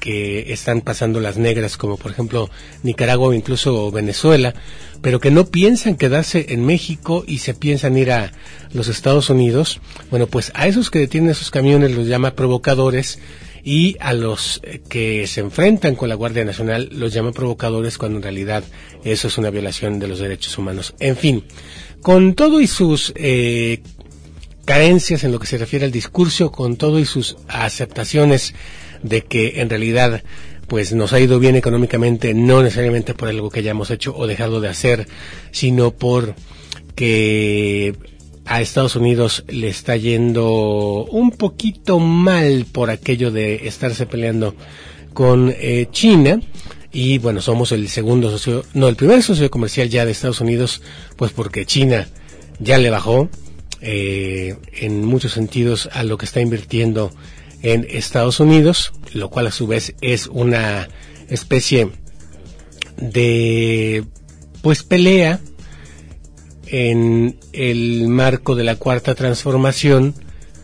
que 0.06 0.52
están 0.52 0.82
pasando 0.82 1.18
las 1.18 1.36
negras, 1.36 1.76
como 1.76 1.96
por 1.96 2.12
ejemplo 2.12 2.48
Nicaragua 2.84 3.26
o 3.26 3.32
incluso 3.34 3.90
Venezuela, 3.90 4.54
pero 5.02 5.18
que 5.18 5.32
no 5.32 5.46
piensan 5.46 5.96
quedarse 5.96 6.46
en 6.50 6.64
México 6.64 7.24
y 7.26 7.38
se 7.38 7.54
piensan 7.54 7.98
ir 7.98 8.12
a 8.12 8.30
los 8.72 8.86
Estados 8.86 9.30
Unidos, 9.30 9.80
bueno, 10.08 10.28
pues 10.28 10.52
a 10.54 10.68
esos 10.68 10.92
que 10.92 11.00
detienen 11.00 11.30
esos 11.30 11.50
camiones 11.50 11.90
los 11.90 12.06
llama 12.06 12.36
provocadores 12.36 13.18
y 13.64 13.96
a 13.98 14.12
los 14.12 14.60
eh, 14.62 14.80
que 14.88 15.26
se 15.26 15.40
enfrentan 15.40 15.96
con 15.96 16.08
la 16.08 16.14
Guardia 16.14 16.44
Nacional 16.44 16.88
los 16.92 17.12
llama 17.12 17.32
provocadores 17.32 17.98
cuando 17.98 18.18
en 18.18 18.22
realidad 18.22 18.62
eso 19.02 19.26
es 19.26 19.38
una 19.38 19.50
violación 19.50 19.98
de 19.98 20.06
los 20.06 20.20
derechos 20.20 20.56
humanos. 20.56 20.94
En 21.00 21.16
fin, 21.16 21.42
con 22.00 22.34
todo 22.34 22.60
y 22.60 22.68
sus 22.68 23.12
eh, 23.16 23.82
carencias 24.64 25.24
en 25.24 25.32
lo 25.32 25.40
que 25.40 25.48
se 25.48 25.58
refiere 25.58 25.84
al 25.84 25.90
discurso, 25.90 26.52
con 26.52 26.76
todo 26.76 27.00
y 27.00 27.06
sus 27.06 27.38
aceptaciones 27.48 28.54
de 29.08 29.22
que 29.22 29.60
en 29.60 29.70
realidad 29.70 30.22
pues 30.66 30.92
nos 30.92 31.12
ha 31.12 31.20
ido 31.20 31.38
bien 31.38 31.56
económicamente, 31.56 32.34
no 32.34 32.62
necesariamente 32.62 33.14
por 33.14 33.28
algo 33.28 33.50
que 33.50 33.60
hayamos 33.60 33.90
hecho 33.90 34.16
o 34.16 34.26
dejado 34.26 34.60
de 34.60 34.68
hacer, 34.68 35.06
sino 35.52 35.92
por 35.92 36.34
que 36.94 37.94
a 38.46 38.60
Estados 38.60 38.96
Unidos 38.96 39.44
le 39.48 39.68
está 39.68 39.96
yendo 39.96 41.04
un 41.04 41.32
poquito 41.32 41.98
mal 41.98 42.66
por 42.70 42.90
aquello 42.90 43.30
de 43.30 43.66
estarse 43.66 44.06
peleando 44.06 44.54
con 45.12 45.54
eh, 45.58 45.88
China. 45.90 46.40
Y 46.92 47.18
bueno, 47.18 47.42
somos 47.42 47.72
el 47.72 47.88
segundo 47.88 48.30
socio, 48.30 48.64
no, 48.72 48.88
el 48.88 48.96
primer 48.96 49.22
socio 49.22 49.50
comercial 49.50 49.88
ya 49.88 50.06
de 50.06 50.12
Estados 50.12 50.40
Unidos, 50.40 50.80
pues 51.16 51.32
porque 51.32 51.66
China 51.66 52.08
ya 52.58 52.78
le 52.78 52.88
bajó 52.88 53.28
eh, 53.82 54.56
en 54.72 55.04
muchos 55.04 55.32
sentidos 55.32 55.90
a 55.92 56.04
lo 56.04 56.16
que 56.16 56.24
está 56.24 56.40
invirtiendo 56.40 57.12
en 57.66 57.84
Estados 57.90 58.38
Unidos, 58.38 58.92
lo 59.12 59.28
cual 59.28 59.48
a 59.48 59.50
su 59.50 59.66
vez 59.66 59.94
es 60.00 60.28
una 60.28 60.88
especie 61.28 61.90
de 62.96 64.04
pues 64.62 64.84
pelea 64.84 65.40
en 66.66 67.40
el 67.52 68.06
marco 68.06 68.54
de 68.54 68.62
la 68.62 68.76
cuarta 68.76 69.16
transformación 69.16 70.14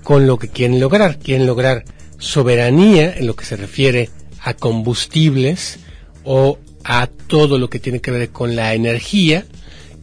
con 0.05 0.29
lo 0.29 0.39
que 0.39 0.49
quieren 0.49 0.79
lograr. 0.79 1.19
Quieren 1.19 1.45
lograr 1.45 1.85
soberanía 2.19 3.13
en 3.17 3.27
lo 3.27 3.35
que 3.35 3.47
se 3.47 3.57
refiere 3.57 4.09
a 4.41 4.55
combustibles 4.55 5.81
o 6.23 6.61
a 6.85 7.09
todo 7.27 7.59
lo 7.59 7.69
que 7.69 7.81
tiene 7.81 8.01
que 8.01 8.13
ver 8.13 8.31
con 8.31 8.55
la 8.55 8.75
energía 8.75 9.45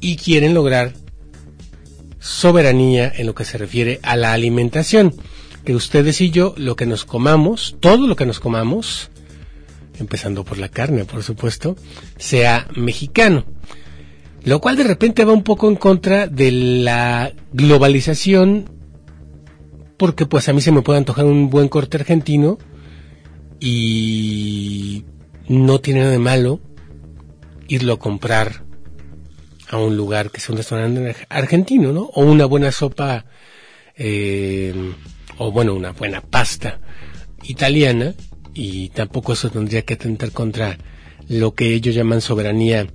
y 0.02 0.18
quieren 0.18 0.54
lograr 0.54 0.94
soberanía 2.20 3.10
en 3.16 3.26
lo 3.26 3.36
que 3.36 3.46
se 3.46 3.58
refiere 3.58 4.00
a 4.04 4.18
la 4.18 4.34
alimentación 4.34 5.16
que 5.70 5.76
ustedes 5.76 6.20
y 6.20 6.32
yo 6.32 6.56
lo 6.58 6.76
que 6.76 6.88
nos 6.88 7.06
comamos, 7.06 7.76
todo 7.80 8.08
lo 8.08 8.16
que 8.16 8.26
nos 8.26 8.40
comamos, 8.40 9.12
empezando 10.00 10.44
por 10.44 10.58
la 10.58 10.68
carne, 10.68 11.06
por 11.06 11.22
supuesto, 11.22 11.76
sea 12.18 12.68
mexicano. 12.76 13.46
Lo 14.44 14.62
cual 14.62 14.78
de 14.78 14.84
repente 14.86 15.26
va 15.26 15.32
un 15.32 15.44
poco 15.44 15.70
en 15.70 15.76
contra 15.76 16.26
de 16.26 16.52
la 16.52 17.34
globalización, 17.54 18.68
porque 19.96 20.26
pues 20.26 20.50
a 20.50 20.54
mí 20.54 20.62
se 20.62 20.72
me 20.72 20.82
puede 20.82 20.98
antojar 20.98 21.26
un 21.26 21.52
buen 21.52 21.68
corte 21.68 21.98
argentino 21.98 22.58
y 23.60 25.06
no 25.48 25.82
tiene 25.82 26.00
nada 26.00 26.14
de 26.14 26.18
malo 26.18 26.62
irlo 27.68 27.94
a 27.94 28.00
comprar 28.00 28.64
a 29.70 29.78
un 29.78 29.96
lugar 29.96 30.32
que 30.32 30.42
sea 30.42 30.54
un 30.54 30.58
restaurante 30.58 31.16
argentino, 31.30 31.92
¿no? 31.92 32.06
O 32.16 32.24
una 32.24 32.46
buena 32.46 32.72
sopa 32.72 33.26
eh, 33.96 34.74
o 35.40 35.52
bueno, 35.52 35.74
una 35.74 35.94
buena 35.94 36.22
pasta 36.22 36.80
italiana, 37.44 38.14
y 38.54 38.90
tampoco 38.90 39.34
eso 39.34 39.50
tendría 39.50 39.84
que 39.84 39.96
atentar 39.96 40.32
contra 40.32 40.78
lo 41.28 41.56
que 41.56 41.74
ellos 41.74 41.96
llaman 41.96 42.22
soberanía 42.22 42.88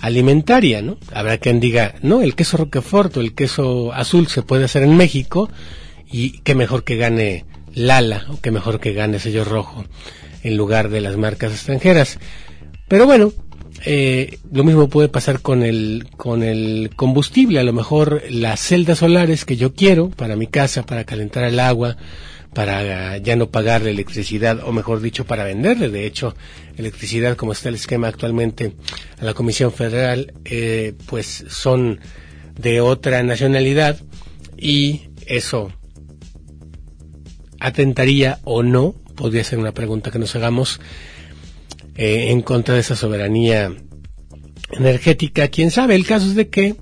alimentaria, 0.00 0.82
¿no? 0.82 0.98
Habrá 1.12 1.38
quien 1.38 1.58
diga, 1.58 1.94
no, 2.02 2.22
el 2.22 2.34
queso 2.34 2.58
roquefort 2.58 3.16
o 3.16 3.20
el 3.20 3.34
queso 3.34 3.92
azul 3.92 4.28
se 4.28 4.42
puede 4.42 4.64
hacer 4.64 4.82
en 4.82 4.96
México 4.96 5.48
y 6.10 6.40
qué 6.40 6.54
mejor 6.54 6.84
que 6.84 6.96
gane 6.96 7.44
Lala 7.74 8.26
o 8.30 8.40
qué 8.40 8.50
mejor 8.50 8.80
que 8.80 8.94
gane 8.94 9.18
sello 9.18 9.44
rojo 9.44 9.84
en 10.42 10.56
lugar 10.56 10.88
de 10.88 11.00
las 11.00 11.16
marcas 11.16 11.52
extranjeras. 11.52 12.18
Pero 12.88 13.06
bueno, 13.06 13.32
eh, 13.84 14.38
lo 14.52 14.64
mismo 14.64 14.88
puede 14.88 15.08
pasar 15.08 15.40
con 15.40 15.62
el, 15.62 16.08
con 16.16 16.42
el 16.42 16.90
combustible. 16.96 17.60
A 17.60 17.64
lo 17.64 17.72
mejor 17.72 18.22
las 18.30 18.60
celdas 18.60 18.98
solares 18.98 19.44
que 19.44 19.56
yo 19.56 19.74
quiero 19.74 20.10
para 20.10 20.36
mi 20.36 20.46
casa, 20.46 20.84
para 20.84 21.04
calentar 21.04 21.44
el 21.44 21.60
agua, 21.60 21.96
para 22.54 23.18
ya 23.18 23.36
no 23.36 23.50
pagarle 23.50 23.90
electricidad, 23.90 24.60
o 24.64 24.72
mejor 24.72 25.00
dicho, 25.00 25.26
para 25.26 25.44
venderle, 25.44 25.90
de 25.90 26.06
hecho, 26.06 26.34
electricidad 26.78 27.36
como 27.36 27.52
está 27.52 27.68
el 27.68 27.74
esquema 27.74 28.08
actualmente 28.08 28.72
a 29.18 29.24
la 29.24 29.34
Comisión 29.34 29.72
Federal, 29.72 30.32
eh, 30.46 30.94
pues 31.06 31.44
son 31.48 32.00
de 32.58 32.80
otra 32.80 33.22
nacionalidad 33.22 33.98
y 34.56 35.02
eso 35.26 35.70
atentaría 37.60 38.38
o 38.44 38.62
no, 38.62 38.94
podría 39.16 39.44
ser 39.44 39.58
una 39.58 39.72
pregunta 39.72 40.10
que 40.10 40.18
nos 40.18 40.34
hagamos, 40.34 40.80
eh, 41.96 42.30
en 42.30 42.42
contra 42.42 42.74
de 42.74 42.80
esa 42.80 42.96
soberanía 42.96 43.72
energética. 44.72 45.48
Quién 45.48 45.70
sabe, 45.70 45.94
el 45.94 46.06
caso 46.06 46.26
es 46.26 46.34
de 46.34 46.48
que, 46.48 46.76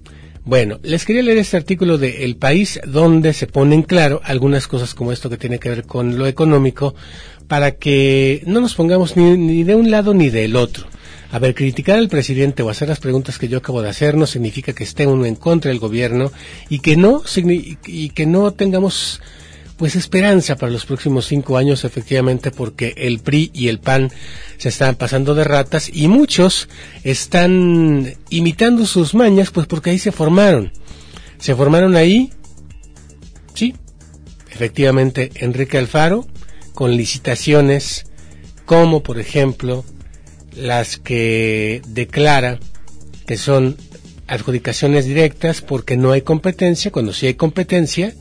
bueno, 0.45 0.79
les 0.83 1.05
quería 1.05 1.23
leer 1.23 1.39
este 1.39 1.57
artículo 1.57 1.99
de 1.99 2.25
El 2.25 2.37
País 2.37 2.81
donde 2.87 3.33
se 3.33 3.47
ponen 3.47 3.83
claro 3.83 4.21
algunas 4.25 4.69
cosas 4.69 4.95
como 4.95 5.13
esto 5.13 5.31
que 5.31 5.37
tiene 5.37 5.59
que 5.59 5.69
ver 5.69 5.85
con 5.85 6.19
lo 6.19 6.27
económico, 6.27 6.95
para 7.47 7.73
que 7.73 8.43
no 8.47 8.61
nos 8.61 8.75
pongamos 8.75 9.17
ni, 9.17 9.37
ni 9.37 9.65
de 9.65 9.75
un 9.75 9.91
lado 9.91 10.15
ni 10.15 10.31
del 10.31 10.57
otro. 10.57 10.87
A 11.31 11.39
ver, 11.41 11.55
criticar 11.55 11.99
al 11.99 12.09
presidente 12.09 12.63
o 12.63 12.71
hacer 12.71 12.89
las 12.89 13.01
preguntas 13.01 13.39
que 13.39 13.49
yo 13.49 13.59
acabo 13.59 13.83
de 13.83 13.89
hacer 13.89 14.17
no 14.17 14.25
significa 14.25 14.73
que 14.73 14.85
esté 14.85 15.07
uno 15.07 15.27
en 15.27 15.35
contra 15.35 15.71
del 15.71 15.81
gobierno 15.81 16.31
y 16.69 16.79
que 16.79 16.97
no 16.97 17.23
y 17.87 18.11
que 18.11 18.27
no 18.27 18.53
tengamos 18.53 19.21
pues 19.77 19.97
esperanza 19.97 20.57
para 20.57 20.73
los 20.73 20.87
próximos 20.87 21.27
cinco 21.27 21.57
años, 21.57 21.85
efectivamente, 21.85 22.51
porque 22.51 22.95
el 22.97 23.19
PRI 23.19 23.51
y 23.53 23.69
el 23.69 23.81
PAN 23.81 24.11
se 24.57 24.69
están 24.69 24.95
pasando 24.95 25.35
de 25.35 25.45
ratas 25.45 25.91
y 25.93 26.09
muchos 26.09 26.69
están 27.03 28.15
imitando 28.31 28.87
sus 28.87 29.15
mañas, 29.15 29.51
pues 29.51 29.67
porque 29.67 29.91
ahí 29.91 29.99
se 29.99 30.13
formaron. 30.13 30.73
Se 31.39 31.55
formaron 31.55 31.97
ahí, 31.97 32.31
sí, 33.55 33.75
efectivamente, 34.51 35.31
Enrique 35.35 35.79
Alfaro, 35.79 36.27
con 36.73 36.97
licitaciones 36.97 38.07
como, 38.65 39.03
por 39.03 39.19
ejemplo, 39.19 39.85
las 40.57 40.99
que 40.99 41.83
declara 41.89 42.61
que 43.27 43.37
son 43.37 43.77
adjudicaciones 44.27 45.05
directas 45.05 45.61
porque 45.61 45.97
no 45.97 46.13
hay 46.13 46.23
competencia, 46.23 46.91
cuando 46.91 47.13
sí 47.13 47.27
hay 47.27 47.35
competencia, 47.35 48.15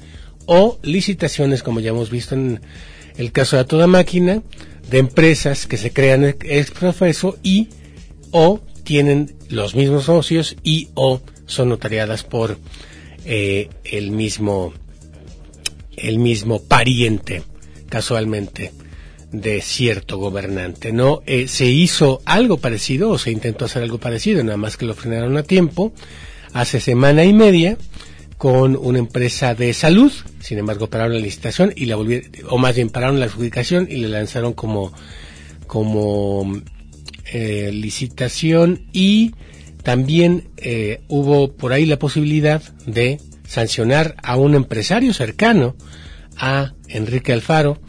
o 0.45 0.79
licitaciones, 0.81 1.63
como 1.63 1.79
ya 1.79 1.89
hemos 1.89 2.09
visto 2.09 2.35
en 2.35 2.61
el 3.17 3.31
caso 3.31 3.57
de 3.57 3.65
toda 3.65 3.87
máquina, 3.87 4.41
de 4.89 4.97
empresas 4.97 5.65
que 5.65 5.77
se 5.77 5.91
crean 5.91 6.23
ex 6.23 6.71
profeso 6.71 7.37
y 7.43 7.69
o 8.31 8.61
tienen 8.83 9.35
los 9.49 9.75
mismos 9.75 10.05
socios 10.05 10.55
y 10.63 10.89
o 10.93 11.21
son 11.45 11.69
notariadas 11.69 12.23
por 12.23 12.57
eh, 13.25 13.69
el 13.83 14.11
mismo 14.11 14.73
el 15.95 16.19
mismo 16.19 16.61
pariente 16.61 17.43
casualmente 17.87 18.73
de 19.31 19.61
cierto 19.61 20.17
gobernante 20.17 20.91
no 20.91 21.21
eh, 21.25 21.47
se 21.47 21.65
hizo 21.65 22.21
algo 22.25 22.57
parecido 22.57 23.11
o 23.11 23.17
se 23.17 23.31
intentó 23.31 23.65
hacer 23.65 23.83
algo 23.83 23.99
parecido 23.99 24.43
nada 24.43 24.57
más 24.57 24.75
que 24.75 24.85
lo 24.85 24.95
frenaron 24.95 25.37
a 25.37 25.43
tiempo 25.43 25.93
hace 26.51 26.79
semana 26.79 27.23
y 27.23 27.33
media 27.33 27.77
con 28.37 28.75
una 28.75 28.99
empresa 28.99 29.55
de 29.55 29.73
salud, 29.73 30.11
sin 30.39 30.57
embargo 30.57 30.89
pararon 30.89 31.13
la 31.13 31.19
licitación 31.19 31.73
y 31.75 31.85
la 31.85 31.95
volvieron, 31.95 32.31
o 32.49 32.57
más 32.57 32.75
bien 32.75 32.89
pararon 32.89 33.19
la 33.19 33.25
adjudicación 33.25 33.87
y 33.89 33.97
le 33.97 34.09
lanzaron 34.09 34.53
como, 34.53 34.93
como 35.67 36.61
eh, 37.31 37.71
licitación 37.71 38.81
y 38.91 39.33
también 39.83 40.49
eh, 40.57 41.01
hubo 41.07 41.53
por 41.53 41.73
ahí 41.73 41.85
la 41.85 41.99
posibilidad 41.99 42.61
de 42.85 43.19
sancionar 43.47 44.15
a 44.23 44.37
un 44.37 44.55
empresario 44.55 45.13
cercano 45.13 45.75
a 46.37 46.73
Enrique 46.87 47.33
Alfaro 47.33 47.79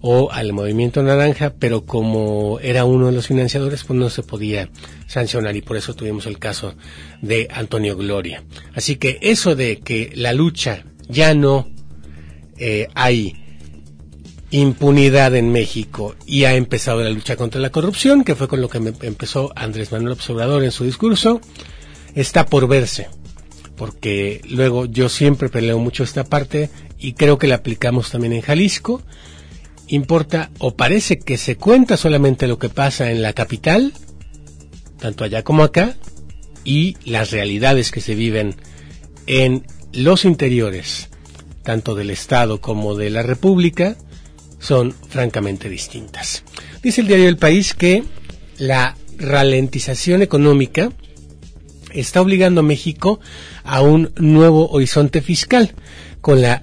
o 0.00 0.30
al 0.30 0.52
Movimiento 0.52 1.02
Naranja, 1.02 1.54
pero 1.58 1.84
como 1.84 2.58
era 2.60 2.84
uno 2.84 3.06
de 3.06 3.12
los 3.12 3.26
financiadores, 3.26 3.84
pues 3.84 3.98
no 3.98 4.10
se 4.10 4.22
podía 4.22 4.68
sancionar 5.06 5.56
y 5.56 5.62
por 5.62 5.76
eso 5.76 5.94
tuvimos 5.94 6.26
el 6.26 6.38
caso 6.38 6.74
de 7.20 7.48
Antonio 7.52 7.96
Gloria. 7.96 8.44
Así 8.74 8.96
que 8.96 9.18
eso 9.22 9.56
de 9.56 9.80
que 9.80 10.12
la 10.14 10.32
lucha 10.32 10.84
ya 11.08 11.34
no 11.34 11.68
eh, 12.58 12.88
hay 12.94 13.36
impunidad 14.50 15.34
en 15.36 15.52
México 15.52 16.14
y 16.26 16.44
ha 16.44 16.54
empezado 16.54 17.02
la 17.02 17.10
lucha 17.10 17.36
contra 17.36 17.60
la 17.60 17.70
corrupción, 17.70 18.24
que 18.24 18.34
fue 18.34 18.48
con 18.48 18.60
lo 18.60 18.68
que 18.68 18.78
empezó 19.02 19.52
Andrés 19.56 19.92
Manuel 19.92 20.12
Observador 20.12 20.64
en 20.64 20.70
su 20.70 20.84
discurso, 20.84 21.40
está 22.14 22.46
por 22.46 22.66
verse, 22.66 23.08
porque 23.76 24.40
luego 24.48 24.86
yo 24.86 25.08
siempre 25.08 25.48
peleo 25.48 25.78
mucho 25.78 26.02
esta 26.02 26.24
parte 26.24 26.70
y 26.98 27.12
creo 27.12 27.38
que 27.38 27.46
la 27.46 27.56
aplicamos 27.56 28.10
también 28.10 28.32
en 28.32 28.40
Jalisco 28.40 29.02
importa 29.88 30.50
o 30.58 30.74
parece 30.74 31.18
que 31.18 31.36
se 31.36 31.56
cuenta 31.56 31.96
solamente 31.96 32.46
lo 32.46 32.58
que 32.58 32.68
pasa 32.68 33.10
en 33.10 33.22
la 33.22 33.32
capital, 33.32 33.92
tanto 34.98 35.24
allá 35.24 35.42
como 35.42 35.62
acá, 35.62 35.96
y 36.64 36.96
las 37.04 37.30
realidades 37.30 37.90
que 37.90 38.00
se 38.00 38.14
viven 38.14 38.56
en 39.26 39.64
los 39.92 40.24
interiores, 40.24 41.08
tanto 41.62 41.94
del 41.94 42.10
Estado 42.10 42.60
como 42.60 42.94
de 42.94 43.10
la 43.10 43.22
República, 43.22 43.96
son 44.58 44.94
francamente 45.08 45.68
distintas. 45.68 46.44
Dice 46.82 47.00
el 47.00 47.08
diario 47.08 47.28
El 47.28 47.36
País 47.36 47.74
que 47.74 48.04
la 48.58 48.96
ralentización 49.18 50.22
económica 50.22 50.92
está 51.92 52.20
obligando 52.20 52.60
a 52.60 52.64
México 52.64 53.20
a 53.64 53.80
un 53.80 54.12
nuevo 54.16 54.68
horizonte 54.70 55.22
fiscal, 55.22 55.74
con 56.20 56.42
la 56.42 56.62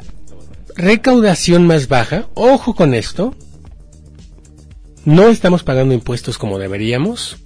recaudación 0.75 1.65
más 1.65 1.87
baja, 1.87 2.29
ojo 2.33 2.75
con 2.75 2.93
esto, 2.93 3.35
no 5.05 5.29
estamos 5.29 5.63
pagando 5.63 5.93
impuestos 5.93 6.37
como 6.37 6.59
deberíamos, 6.59 7.37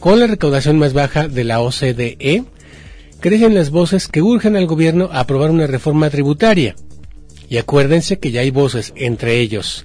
con 0.00 0.20
la 0.20 0.26
recaudación 0.26 0.78
más 0.78 0.92
baja 0.92 1.28
de 1.28 1.44
la 1.44 1.60
OCDE, 1.60 2.44
crecen 3.20 3.54
las 3.54 3.70
voces 3.70 4.08
que 4.08 4.22
urgen 4.22 4.56
al 4.56 4.66
gobierno 4.66 5.08
a 5.12 5.20
aprobar 5.20 5.50
una 5.50 5.66
reforma 5.66 6.10
tributaria. 6.10 6.74
Y 7.48 7.58
acuérdense 7.58 8.18
que 8.18 8.30
ya 8.30 8.40
hay 8.40 8.50
voces, 8.50 8.92
entre 8.96 9.40
ellos 9.40 9.84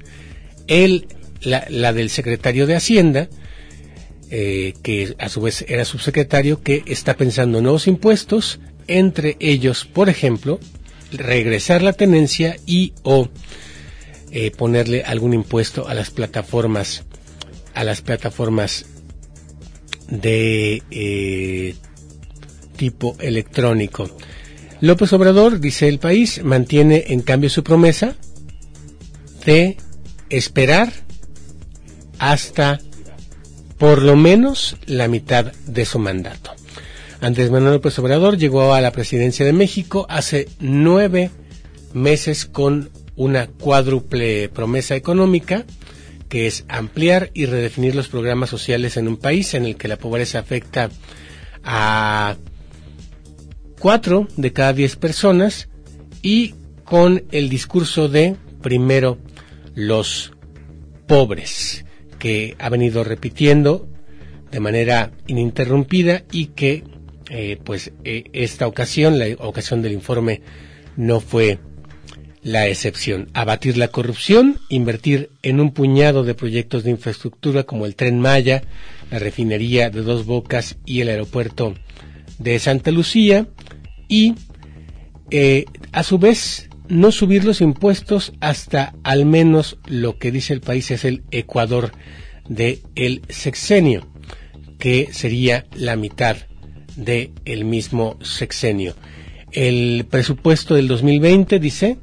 el, 0.67 1.07
la, 1.41 1.93
del 1.93 2.09
secretario 2.09 2.67
de 2.67 2.75
Hacienda, 2.75 3.29
eh, 4.29 4.73
que 4.83 5.15
a 5.17 5.27
su 5.29 5.41
vez 5.41 5.65
era 5.67 5.83
subsecretario, 5.83 6.61
que 6.61 6.83
está 6.85 7.17
pensando 7.17 7.57
en 7.57 7.63
nuevos 7.63 7.87
impuestos, 7.87 8.59
entre 8.87 9.35
ellos, 9.39 9.85
por 9.85 10.09
ejemplo, 10.09 10.59
regresar 11.11 11.81
la 11.81 11.93
tenencia 11.93 12.57
y 12.65 12.93
o 13.03 13.29
eh, 14.31 14.51
ponerle 14.51 15.03
algún 15.03 15.33
impuesto 15.33 15.87
a 15.87 15.93
las 15.93 16.11
plataformas 16.11 17.03
a 17.73 17.83
las 17.83 18.01
plataformas 18.01 18.85
de 20.09 20.83
eh, 20.91 21.75
tipo 22.75 23.15
electrónico. 23.19 24.09
López 24.81 25.13
Obrador, 25.13 25.59
dice 25.59 25.87
el 25.87 25.99
país, 25.99 26.43
mantiene 26.43 27.05
en 27.07 27.21
cambio 27.21 27.49
su 27.49 27.63
promesa 27.63 28.15
de 29.45 29.77
esperar 30.29 30.91
hasta 32.17 32.79
por 33.77 34.01
lo 34.01 34.15
menos 34.15 34.77
la 34.85 35.07
mitad 35.07 35.53
de 35.65 35.85
su 35.85 35.99
mandato. 35.99 36.58
Andrés 37.21 37.51
Manuel 37.51 37.73
López 37.73 37.99
Obrador 37.99 38.37
llegó 38.37 38.73
a 38.73 38.79
la 38.79 38.91
presidencia 38.91 39.45
de 39.45 39.51
México 39.51 40.05
hace 40.09 40.47
nueve 40.59 41.31
meses 41.93 42.45
con 42.45 42.89
una 43.17 43.47
cuádruple 43.47 44.47
promesa 44.47 44.95
económica, 44.95 45.65
que 46.29 46.47
es 46.47 46.63
ampliar 46.69 47.29
y 47.33 47.45
redefinir 47.45 47.93
los 47.93 48.07
programas 48.07 48.49
sociales 48.49 48.95
en 48.95 49.09
un 49.09 49.17
país 49.17 49.53
en 49.53 49.65
el 49.65 49.75
que 49.75 49.89
la 49.89 49.97
pobreza 49.97 50.39
afecta 50.39 50.89
a 51.61 52.37
cuatro 53.79 54.29
de 54.37 54.53
cada 54.53 54.71
diez 54.71 54.95
personas 54.95 55.67
y 56.21 56.55
con 56.85 57.25
el 57.31 57.49
discurso 57.49 58.07
de 58.07 58.37
primero 58.61 59.17
los 59.75 60.31
pobres, 61.05 61.83
que 62.17 62.55
ha 62.59 62.69
venido 62.69 63.03
repitiendo 63.03 63.89
de 64.51 64.59
manera 64.61 65.11
ininterrumpida 65.27 66.23
y 66.31 66.47
que 66.47 66.83
eh, 67.29 67.59
pues 67.63 67.91
eh, 68.03 68.25
esta 68.33 68.67
ocasión, 68.67 69.19
la 69.19 69.27
ocasión 69.39 69.81
del 69.81 69.93
informe, 69.93 70.41
no 70.97 71.19
fue 71.19 71.59
la 72.41 72.67
excepción. 72.67 73.29
Abatir 73.33 73.77
la 73.77 73.89
corrupción, 73.89 74.59
invertir 74.69 75.29
en 75.43 75.59
un 75.59 75.71
puñado 75.71 76.23
de 76.23 76.33
proyectos 76.33 76.83
de 76.83 76.91
infraestructura 76.91 77.63
como 77.63 77.85
el 77.85 77.95
tren 77.95 78.19
Maya, 78.19 78.63
la 79.11 79.19
refinería 79.19 79.89
de 79.89 80.01
Dos 80.01 80.25
Bocas 80.25 80.77
y 80.85 81.01
el 81.01 81.09
aeropuerto 81.09 81.75
de 82.37 82.57
Santa 82.59 82.91
Lucía 82.91 83.47
y 84.07 84.35
eh, 85.31 85.65
a 85.91 86.03
su 86.03 86.17
vez 86.17 86.69
no 86.87 87.11
subir 87.11 87.43
los 87.43 87.61
impuestos 87.61 88.33
hasta 88.39 88.95
al 89.03 89.25
menos 89.25 89.77
lo 89.85 90.17
que 90.17 90.31
dice 90.31 90.53
el 90.53 90.61
país 90.61 90.89
es 90.91 91.05
el 91.05 91.23
Ecuador 91.31 91.91
de 92.47 92.79
el 92.95 93.21
sexenio, 93.29 94.07
que 94.79 95.09
sería 95.11 95.67
la 95.75 95.95
mitad 95.95 96.37
de 96.99 97.31
el 97.45 97.65
mismo 97.65 98.17
sexenio. 98.21 98.95
El 99.51 100.05
presupuesto 100.09 100.75
del 100.75 100.87
2020, 100.87 101.59
dice, 101.59 101.97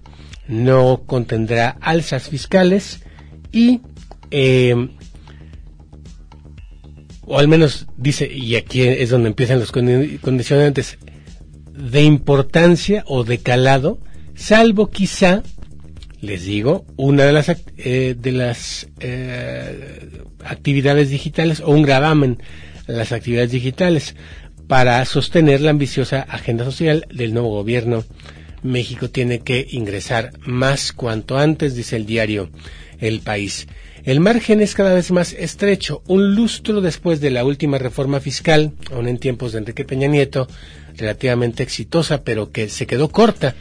no 0.49 1.03
contendrá 1.07 1.77
alzas 1.81 2.29
fiscales 2.29 3.01
y, 3.53 3.81
eh, 4.31 4.89
o 7.25 7.39
al 7.39 7.49
menos 7.49 7.87
dice, 7.97 8.31
y 8.33 8.57
aquí 8.57 8.83
es 8.83 9.11
donde 9.11 9.29
empiezan 9.29 9.61
los 9.61 9.73
condicionantes, 9.73 10.99
de 11.73 12.03
importancia 12.03 13.05
o 13.07 13.23
de 13.23 13.39
calado, 13.39 14.01
salvo 14.35 14.91
quizá, 14.91 15.43
les 16.21 16.45
digo, 16.45 16.87
una 16.97 17.25
de 17.25 17.33
las, 17.33 17.49
eh, 17.77 18.17
de 18.19 18.33
las 18.33 18.89
eh, 19.01 20.25
actividades 20.45 21.11
digitales 21.11 21.61
o 21.61 21.71
un 21.71 21.83
gravamen 21.83 22.39
las 22.87 23.13
actividades 23.13 23.51
digitales 23.51 24.15
para 24.67 25.05
sostener 25.05 25.61
la 25.61 25.71
ambiciosa 25.71 26.23
agenda 26.23 26.65
social 26.65 27.07
del 27.13 27.33
nuevo 27.33 27.51
gobierno. 27.51 28.05
México 28.63 29.11
tiene 29.11 29.41
que 29.41 29.67
ingresar 29.71 30.33
más 30.45 30.93
cuanto 30.93 31.39
antes, 31.39 31.75
dice 31.75 31.97
el 31.97 32.07
diario 32.07 32.51
El 32.99 33.21
País. 33.21 33.69
El 34.05 34.21
margen 34.21 34.61
es 34.61 34.75
cada 34.75 34.95
vez 34.95 35.11
más 35.11 35.33
estrecho. 35.33 36.03
Un 36.07 36.35
lustro 36.35 36.81
después 36.81 37.21
de 37.21 37.31
la 37.31 37.45
última 37.45 37.79
reforma 37.79 38.21
fiscal, 38.21 38.73
aún 38.93 39.09
en 39.09 39.19
tiempos 39.19 39.53
de 39.53 39.59
Enrique 39.59 39.85
Peña 39.85 40.09
Nieto, 40.09 40.49
relativamente 40.97 41.63
exitosa, 41.63 42.23
pero 42.23 42.53
que 42.53 42.69
se 42.69 42.87
quedó 42.87 43.09
corta 43.09 43.55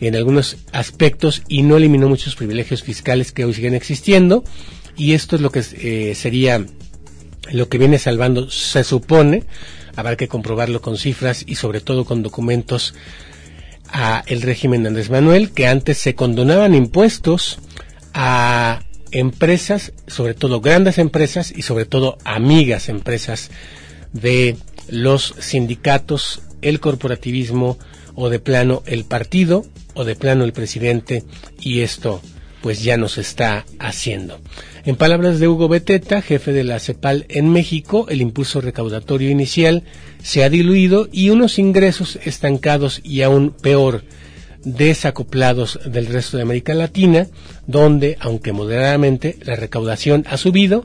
en 0.00 0.16
algunos 0.16 0.56
aspectos 0.72 1.42
y 1.48 1.62
no 1.62 1.76
eliminó 1.76 2.08
muchos 2.08 2.34
privilegios 2.34 2.82
fiscales 2.82 3.32
que 3.32 3.44
hoy 3.44 3.54
siguen 3.54 3.74
existiendo. 3.74 4.44
Y 4.96 5.12
esto 5.12 5.36
es 5.36 5.42
lo 5.42 5.50
que 5.50 5.62
eh, 5.72 6.14
sería 6.14 6.64
lo 7.52 7.68
que 7.68 7.78
viene 7.78 7.98
salvando, 7.98 8.50
se 8.50 8.84
supone, 8.84 9.44
habrá 9.96 10.16
que 10.16 10.28
comprobarlo 10.28 10.80
con 10.80 10.96
cifras 10.96 11.44
y 11.46 11.56
sobre 11.56 11.80
todo 11.80 12.04
con 12.04 12.22
documentos 12.22 12.94
a 13.88 14.24
el 14.26 14.42
régimen 14.42 14.82
de 14.82 14.88
Andrés 14.88 15.10
Manuel, 15.10 15.50
que 15.50 15.66
antes 15.66 15.98
se 15.98 16.14
condonaban 16.14 16.74
impuestos 16.74 17.58
a 18.12 18.82
empresas, 19.10 19.92
sobre 20.06 20.34
todo 20.34 20.60
grandes 20.60 20.98
empresas 20.98 21.52
y 21.54 21.62
sobre 21.62 21.84
todo 21.84 22.18
amigas 22.24 22.88
empresas 22.88 23.50
de 24.12 24.56
los 24.88 25.34
sindicatos, 25.38 26.42
el 26.62 26.80
corporativismo 26.80 27.78
o 28.14 28.28
de 28.28 28.38
plano 28.38 28.82
el 28.86 29.04
partido 29.04 29.64
o 29.94 30.04
de 30.04 30.16
plano 30.16 30.44
el 30.44 30.52
presidente 30.52 31.24
y 31.60 31.80
esto 31.80 32.20
pues 32.62 32.82
ya 32.82 32.96
nos 32.96 33.18
está 33.18 33.66
haciendo. 33.78 34.40
En 34.86 34.96
palabras 34.96 35.40
de 35.40 35.48
Hugo 35.48 35.66
Beteta, 35.66 36.20
jefe 36.20 36.52
de 36.52 36.62
la 36.62 36.78
CEPAL 36.78 37.24
en 37.30 37.48
México, 37.48 38.04
el 38.10 38.20
impulso 38.20 38.60
recaudatorio 38.60 39.30
inicial 39.30 39.84
se 40.22 40.44
ha 40.44 40.50
diluido 40.50 41.08
y 41.10 41.30
unos 41.30 41.58
ingresos 41.58 42.18
estancados 42.22 43.00
y 43.02 43.22
aún 43.22 43.52
peor, 43.52 44.04
desacoplados 44.62 45.80
del 45.86 46.04
resto 46.04 46.36
de 46.36 46.42
América 46.42 46.74
Latina, 46.74 47.28
donde, 47.66 48.18
aunque 48.20 48.52
moderadamente, 48.52 49.38
la 49.40 49.56
recaudación 49.56 50.26
ha 50.28 50.36
subido, 50.36 50.84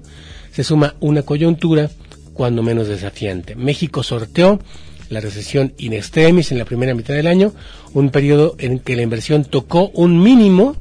se 0.53 0.63
suma 0.63 0.95
una 1.01 1.23
coyuntura 1.23 1.91
cuando 2.31 2.63
menos 2.63 2.88
desafiante. 2.88 3.55
México 3.55 4.01
sorteó 4.01 4.62
la 5.09 5.19
recesión 5.19 5.73
in 5.77 5.91
extremis 5.91 6.53
en 6.53 6.57
la 6.57 6.63
primera 6.63 6.93
mitad 6.93 7.15
del 7.15 7.27
año, 7.27 7.53
un 7.93 8.12
periodo 8.12 8.55
en 8.59 8.79
que 8.79 8.95
la 8.95 9.01
inversión 9.01 9.43
tocó 9.43 9.89
un 9.89 10.23
mínimo 10.23 10.77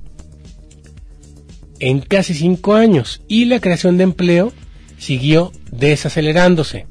en 1.80 2.00
casi 2.00 2.34
cinco 2.34 2.74
años 2.74 3.22
y 3.28 3.44
la 3.46 3.60
creación 3.60 3.96
de 3.96 4.04
empleo 4.04 4.52
siguió 4.98 5.52
desacelerándose. 5.70 6.86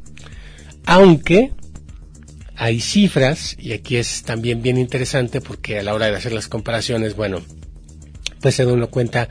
Aunque 0.85 1.51
hay 2.55 2.79
cifras, 2.79 3.55
y 3.59 3.73
aquí 3.73 3.97
es 3.97 4.23
también 4.23 4.61
bien 4.61 4.77
interesante 4.77 5.41
porque 5.41 5.79
a 5.79 5.83
la 5.83 5.93
hora 5.93 6.07
de 6.07 6.15
hacer 6.15 6.31
las 6.31 6.47
comparaciones, 6.47 7.15
bueno, 7.15 7.41
pues 8.41 8.55
se 8.55 8.65
da 8.65 8.73
uno 8.73 8.89
cuenta 8.89 9.29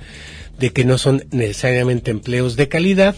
de 0.59 0.71
que 0.71 0.85
no 0.85 0.99
son 0.99 1.25
necesariamente 1.31 2.11
empleos 2.11 2.57
de 2.57 2.69
calidad. 2.69 3.16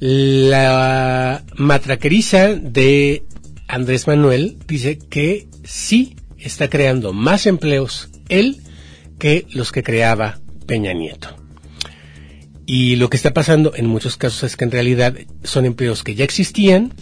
La 0.00 1.44
matraqueriza 1.56 2.54
de 2.54 3.24
Andrés 3.68 4.06
Manuel 4.06 4.58
dice 4.66 4.98
que 4.98 5.46
sí 5.64 6.16
está 6.38 6.68
creando 6.68 7.12
más 7.12 7.46
empleos 7.46 8.08
él 8.28 8.60
que 9.18 9.46
los 9.50 9.70
que 9.72 9.82
creaba 9.82 10.41
Peña 10.72 10.94
Nieto. 10.94 11.28
Y 12.64 12.96
lo 12.96 13.10
que 13.10 13.18
está 13.18 13.34
pasando 13.34 13.74
en 13.76 13.84
muchos 13.84 14.16
casos 14.16 14.42
es 14.42 14.56
que 14.56 14.64
en 14.64 14.70
realidad 14.70 15.14
son 15.44 15.66
empleos 15.66 16.02
que 16.02 16.14
ya 16.14 16.24
existían, 16.24 16.94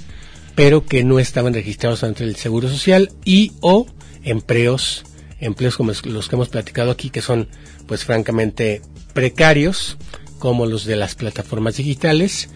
pero 0.56 0.84
que 0.84 1.04
no 1.04 1.20
estaban 1.20 1.54
registrados 1.54 2.02
ante 2.02 2.24
el 2.24 2.34
Seguro 2.34 2.68
Social 2.68 3.12
y 3.24 3.52
o 3.60 3.86
empleos, 4.24 5.04
empleos 5.38 5.76
como 5.76 5.92
los 6.02 6.28
que 6.28 6.34
hemos 6.34 6.48
platicado 6.48 6.90
aquí, 6.90 7.10
que 7.10 7.22
son 7.22 7.46
pues 7.86 8.04
francamente 8.04 8.82
precarios, 9.14 9.98
como 10.40 10.66
los 10.66 10.84
de 10.84 10.96
las 10.96 11.14
plataformas 11.14 11.76
digitales. 11.76 12.48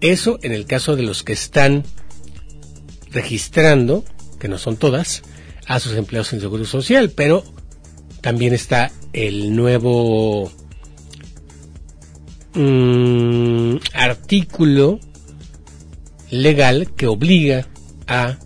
Eso 0.00 0.38
en 0.40 0.52
el 0.52 0.64
caso 0.64 0.96
de 0.96 1.02
los 1.02 1.24
que 1.24 1.34
están 1.34 1.84
registrando, 3.10 4.02
que 4.40 4.48
no 4.48 4.56
son 4.56 4.78
todas, 4.78 5.24
a 5.66 5.78
sus 5.78 5.92
empleados 5.92 6.32
en 6.32 6.40
Seguro 6.40 6.64
Social, 6.64 7.10
pero 7.10 7.44
también 8.22 8.54
está 8.54 8.90
el 9.12 9.54
nuevo 9.54 10.50
mm, 12.54 13.76
artículo 13.92 14.98
legal 16.30 16.88
que 16.96 17.06
obliga 17.06 17.66
a 18.06 18.38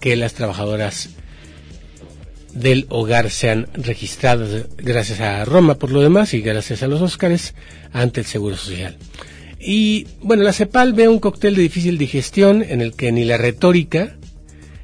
que 0.00 0.16
las 0.16 0.34
trabajadoras 0.34 1.10
del 2.52 2.86
hogar 2.90 3.30
sean 3.30 3.68
registradas 3.74 4.66
gracias 4.76 5.20
a 5.20 5.44
Roma 5.44 5.76
por 5.76 5.92
lo 5.92 6.00
demás 6.00 6.34
y 6.34 6.40
gracias 6.40 6.82
a 6.82 6.88
los 6.88 7.00
Óscares 7.00 7.54
ante 7.92 8.20
el 8.20 8.26
Seguro 8.26 8.56
Social. 8.56 8.98
Y 9.60 10.06
bueno, 10.22 10.42
la 10.42 10.52
CEPAL 10.52 10.92
ve 10.92 11.08
un 11.08 11.20
cóctel 11.20 11.54
de 11.54 11.62
difícil 11.62 11.98
digestión 11.98 12.62
en 12.62 12.80
el 12.80 12.94
que 12.94 13.12
ni 13.12 13.24
la 13.24 13.36
retórica 13.36 14.16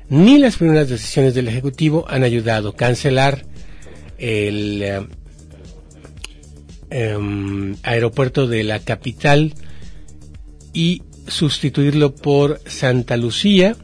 ni 0.09 0.39
las 0.39 0.57
primeras 0.57 0.89
decisiones 0.89 1.35
del 1.35 1.49
Ejecutivo 1.49 2.05
han 2.09 2.23
ayudado. 2.23 2.69
a 2.69 2.77
Cancelar 2.77 3.45
el 4.19 4.83
eh, 4.83 5.07
em, 6.91 7.77
aeropuerto 7.83 8.47
de 8.47 8.65
la 8.65 8.81
capital 8.81 9.55
y 10.73 11.03
sustituirlo 11.27 12.15
por 12.15 12.61
Santa 12.67 13.17
Lucía. 13.17 13.77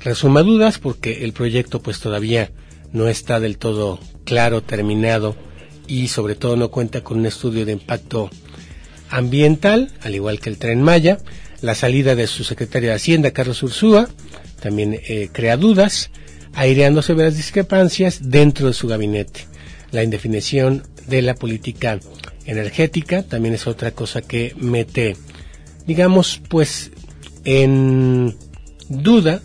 Resuma 0.00 0.42
dudas 0.42 0.78
porque 0.78 1.24
el 1.24 1.32
proyecto 1.32 1.82
pues 1.82 2.00
todavía 2.00 2.52
no 2.92 3.08
está 3.08 3.40
del 3.40 3.58
todo 3.58 3.98
claro, 4.24 4.62
terminado 4.62 5.36
y 5.86 6.08
sobre 6.08 6.34
todo 6.34 6.56
no 6.56 6.70
cuenta 6.70 7.02
con 7.02 7.18
un 7.18 7.26
estudio 7.26 7.64
de 7.64 7.72
impacto 7.72 8.30
ambiental, 9.10 9.92
al 10.02 10.14
igual 10.14 10.40
que 10.40 10.50
el 10.50 10.58
tren 10.58 10.82
Maya. 10.82 11.18
La 11.62 11.74
salida 11.74 12.14
de 12.14 12.26
su 12.26 12.44
secretario 12.44 12.90
de 12.90 12.96
Hacienda, 12.96 13.30
Carlos 13.30 13.62
Ursúa, 13.62 14.08
también 14.60 15.00
eh, 15.08 15.30
crea 15.32 15.56
dudas 15.56 16.10
aireando 16.56 17.02
severas 17.02 17.36
discrepancias 17.36 18.30
dentro 18.30 18.66
de 18.66 18.72
su 18.72 18.88
gabinete. 18.88 19.46
La 19.92 20.02
indefinición 20.02 20.82
de 21.06 21.22
la 21.22 21.34
política 21.34 22.00
energética 22.46 23.22
también 23.22 23.54
es 23.54 23.66
otra 23.66 23.92
cosa 23.92 24.22
que 24.22 24.54
mete, 24.56 25.16
digamos, 25.86 26.40
pues 26.48 26.90
en 27.44 28.34
duda 28.88 29.40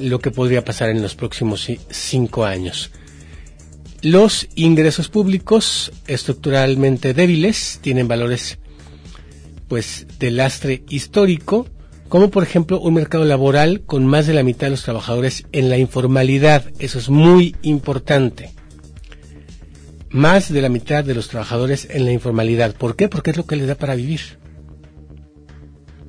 lo 0.00 0.20
que 0.20 0.30
podría 0.30 0.64
pasar 0.64 0.88
en 0.88 1.02
los 1.02 1.14
próximos 1.14 1.68
cinco 1.90 2.44
años. 2.44 2.90
Los 4.00 4.48
ingresos 4.54 5.08
públicos 5.08 5.90
estructuralmente 6.06 7.12
débiles 7.12 7.80
tienen 7.82 8.06
valores 8.06 8.58
pues 9.66 10.06
de 10.18 10.30
lastre 10.30 10.84
histórico 10.88 11.66
como 12.14 12.30
por 12.30 12.44
ejemplo 12.44 12.78
un 12.78 12.94
mercado 12.94 13.24
laboral 13.24 13.80
con 13.80 14.06
más 14.06 14.28
de 14.28 14.34
la 14.34 14.44
mitad 14.44 14.68
de 14.68 14.70
los 14.70 14.84
trabajadores 14.84 15.46
en 15.50 15.68
la 15.68 15.78
informalidad. 15.78 16.64
Eso 16.78 17.00
es 17.00 17.10
muy 17.10 17.56
importante. 17.62 18.52
Más 20.10 20.52
de 20.52 20.62
la 20.62 20.68
mitad 20.68 21.02
de 21.02 21.16
los 21.16 21.26
trabajadores 21.26 21.88
en 21.90 22.04
la 22.04 22.12
informalidad. 22.12 22.76
¿Por 22.76 22.94
qué? 22.94 23.08
Porque 23.08 23.32
es 23.32 23.36
lo 23.36 23.46
que 23.46 23.56
les 23.56 23.66
da 23.66 23.74
para 23.74 23.96
vivir. 23.96 24.20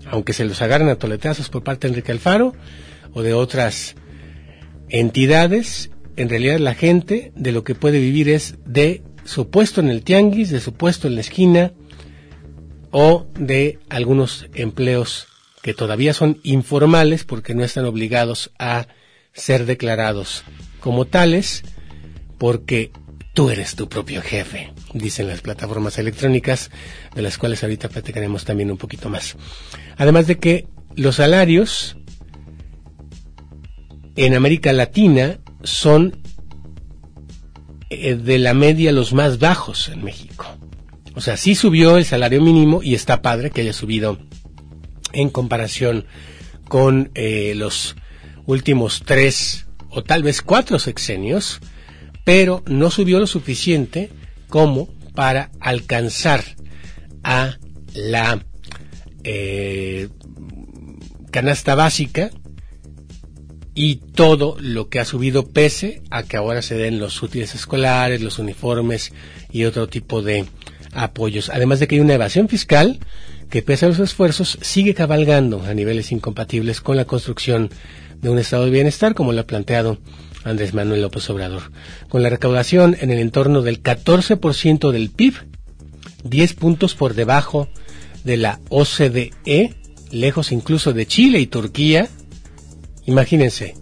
Aunque 0.06 0.34
se 0.34 0.46
los 0.46 0.62
agarren 0.62 0.90
a 0.90 0.98
toletazos 0.98 1.50
por 1.50 1.64
parte 1.64 1.88
de 1.88 1.94
Enrique 1.94 2.12
Alfaro 2.12 2.54
o 3.12 3.24
de 3.24 3.34
otras 3.34 3.96
entidades, 4.90 5.90
en 6.18 6.30
realidad 6.30 6.60
la 6.60 6.76
gente 6.76 7.32
de 7.36 7.52
lo 7.52 7.64
que 7.64 7.74
puede 7.74 8.00
vivir 8.00 8.30
es 8.30 8.60
de 8.64 9.02
su 9.24 9.50
puesto 9.50 9.82
en 9.82 9.90
el 9.90 10.04
tianguis, 10.04 10.52
de 10.52 10.60
su 10.60 10.72
puesto 10.72 11.08
en 11.08 11.16
la 11.16 11.22
esquina 11.22 11.74
o 12.92 13.26
de 13.40 13.80
algunos 13.90 14.46
empleos 14.54 15.30
que 15.66 15.74
todavía 15.74 16.14
son 16.14 16.40
informales 16.44 17.24
porque 17.24 17.56
no 17.56 17.64
están 17.64 17.86
obligados 17.86 18.52
a 18.60 18.86
ser 19.34 19.66
declarados 19.66 20.44
como 20.80 21.06
tales, 21.06 21.64
porque 22.38 22.92
tú 23.34 23.50
eres 23.50 23.74
tu 23.74 23.90
propio 23.90 24.22
jefe, 24.22 24.72
dicen 24.94 25.28
las 25.28 25.42
plataformas 25.42 25.98
electrónicas, 25.98 26.70
de 27.16 27.24
las 27.24 27.40
cuales 27.40 27.64
ahorita 27.64 27.90
platicaremos 27.90 28.46
también 28.46 28.70
un 28.70 28.78
poquito 28.78 29.10
más. 29.10 29.38
Además 29.98 30.28
de 30.28 30.38
que 30.38 30.68
los 30.96 31.16
salarios 31.16 31.98
en 34.16 34.36
América 34.36 34.72
Latina 34.72 35.40
son 35.64 36.22
eh, 37.90 38.14
de 38.14 38.38
la 38.38 38.54
media 38.54 38.92
los 38.92 39.14
más 39.14 39.40
bajos 39.40 39.90
en 39.90 40.04
México. 40.04 40.46
O 41.16 41.22
sea, 41.22 41.38
sí 41.38 41.56
subió 41.56 41.98
el 41.98 42.06
salario 42.06 42.40
mínimo 42.40 42.84
y 42.84 42.94
está 42.94 43.24
padre 43.24 43.50
que 43.50 43.62
haya 43.62 43.74
subido 43.74 44.20
en 45.16 45.30
comparación 45.30 46.06
con 46.68 47.12
eh, 47.16 47.54
los 47.56 47.96
últimos 48.46 49.04
tres 49.06 49.66
o 49.90 50.04
tal 50.04 50.24
vez 50.24 50.42
cuatro 50.42 50.78
sexenios, 50.78 51.60
pero 52.24 52.64
no 52.68 52.92
subió 52.92 53.20
lo 53.20 53.28
suficiente 53.28 54.10
como 54.50 54.90
para 55.14 55.52
alcanzar 55.60 56.44
a 57.24 57.58
la 57.94 58.46
eh, 59.24 60.10
canasta 61.32 61.76
básica 61.76 62.30
y 63.74 63.96
todo 63.96 64.56
lo 64.60 64.90
que 64.90 65.00
ha 65.00 65.06
subido 65.06 65.48
pese 65.48 66.02
a 66.10 66.24
que 66.24 66.38
ahora 66.38 66.62
se 66.62 66.76
den 66.76 67.00
los 67.00 67.22
útiles 67.22 67.56
escolares, 67.56 68.22
los 68.22 68.40
uniformes 68.40 69.12
y 69.52 69.66
otro 69.66 69.88
tipo 69.88 70.22
de 70.22 70.46
apoyos. 70.94 71.50
Además 71.50 71.80
de 71.80 71.88
que 71.88 71.96
hay 71.96 72.02
una 72.02 72.14
evasión 72.14 72.48
fiscal 72.48 73.00
que 73.50 73.62
pese 73.62 73.86
a 73.86 73.90
los 73.90 74.00
esfuerzos 74.00 74.58
sigue 74.62 74.94
cabalgando 74.94 75.64
a 75.64 75.74
niveles 75.74 76.12
incompatibles 76.12 76.82
con 76.82 76.98
la 76.98 77.06
construcción 77.06 77.70
de 78.22 78.30
un 78.30 78.40
estado 78.40 78.66
de 78.66 78.72
bienestar 78.72 79.14
como 79.14 79.34
lo 79.34 79.42
ha 79.42 79.48
planteado 79.48 80.00
Andrés 80.44 80.74
Manuel 80.74 81.02
López 81.02 81.30
Obrador. 81.30 81.72
Con 82.08 82.24
la 82.24 82.30
recaudación 82.30 82.96
en 83.00 83.12
el 83.12 83.20
entorno 83.20 83.62
del 83.62 83.82
14% 83.82 84.92
del 84.92 85.10
PIB, 85.10 85.34
10 86.24 86.54
puntos 86.54 86.96
por 86.96 87.16
debajo 87.16 87.68
de 88.24 88.38
la 88.38 88.60
OCDE, 88.70 89.76
lejos 90.12 90.52
incluso 90.52 90.94
de 90.94 91.06
Chile 91.08 91.40
y 91.40 91.48
Turquía. 91.48 92.10
Imagínense, 93.06 93.76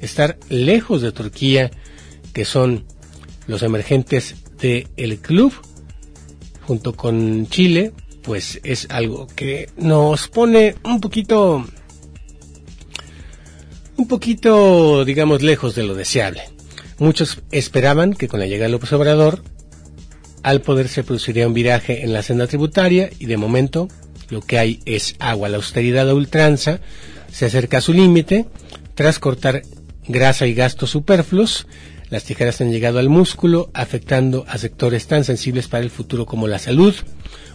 estar 0.00 0.38
lejos 0.48 1.02
de 1.02 1.12
Turquía, 1.12 1.70
que 2.32 2.44
son 2.44 2.84
los 3.46 3.62
emergentes 3.62 4.36
del 4.58 5.18
club, 5.18 5.52
junto 6.66 6.94
con 6.94 7.46
Chile, 7.48 7.92
pues 8.22 8.60
es 8.64 8.86
algo 8.90 9.26
que 9.34 9.68
nos 9.76 10.28
pone 10.28 10.74
un 10.84 11.00
poquito, 11.00 11.64
un 13.96 14.08
poquito, 14.08 15.04
digamos, 15.04 15.42
lejos 15.42 15.74
de 15.74 15.84
lo 15.84 15.94
deseable. 15.94 16.42
Muchos 16.98 17.42
esperaban 17.50 18.12
que 18.12 18.28
con 18.28 18.40
la 18.40 18.46
llegada 18.46 18.66
de 18.66 18.72
López 18.72 18.92
al 20.42 20.62
poder 20.62 20.88
se 20.88 21.04
produciría 21.04 21.46
un 21.46 21.54
viraje 21.54 22.02
en 22.02 22.12
la 22.12 22.22
senda 22.22 22.46
tributaria 22.46 23.10
y 23.18 23.26
de 23.26 23.36
momento 23.36 23.88
lo 24.30 24.40
que 24.40 24.58
hay 24.58 24.80
es 24.84 25.16
agua. 25.18 25.48
La 25.48 25.56
austeridad 25.56 26.08
a 26.08 26.14
ultranza 26.14 26.80
se 27.30 27.46
acerca 27.46 27.78
a 27.78 27.82
su 27.82 27.92
límite 27.92 28.46
tras 28.94 29.18
cortar 29.18 29.62
grasa 30.08 30.46
y 30.46 30.54
gastos 30.54 30.90
superfluos. 30.90 31.66
Las 32.10 32.24
tijeras 32.24 32.60
han 32.60 32.72
llegado 32.72 32.98
al 32.98 33.08
músculo, 33.08 33.70
afectando 33.72 34.44
a 34.48 34.58
sectores 34.58 35.06
tan 35.06 35.24
sensibles 35.24 35.68
para 35.68 35.84
el 35.84 35.90
futuro 35.90 36.26
como 36.26 36.48
la 36.48 36.58
salud, 36.58 36.94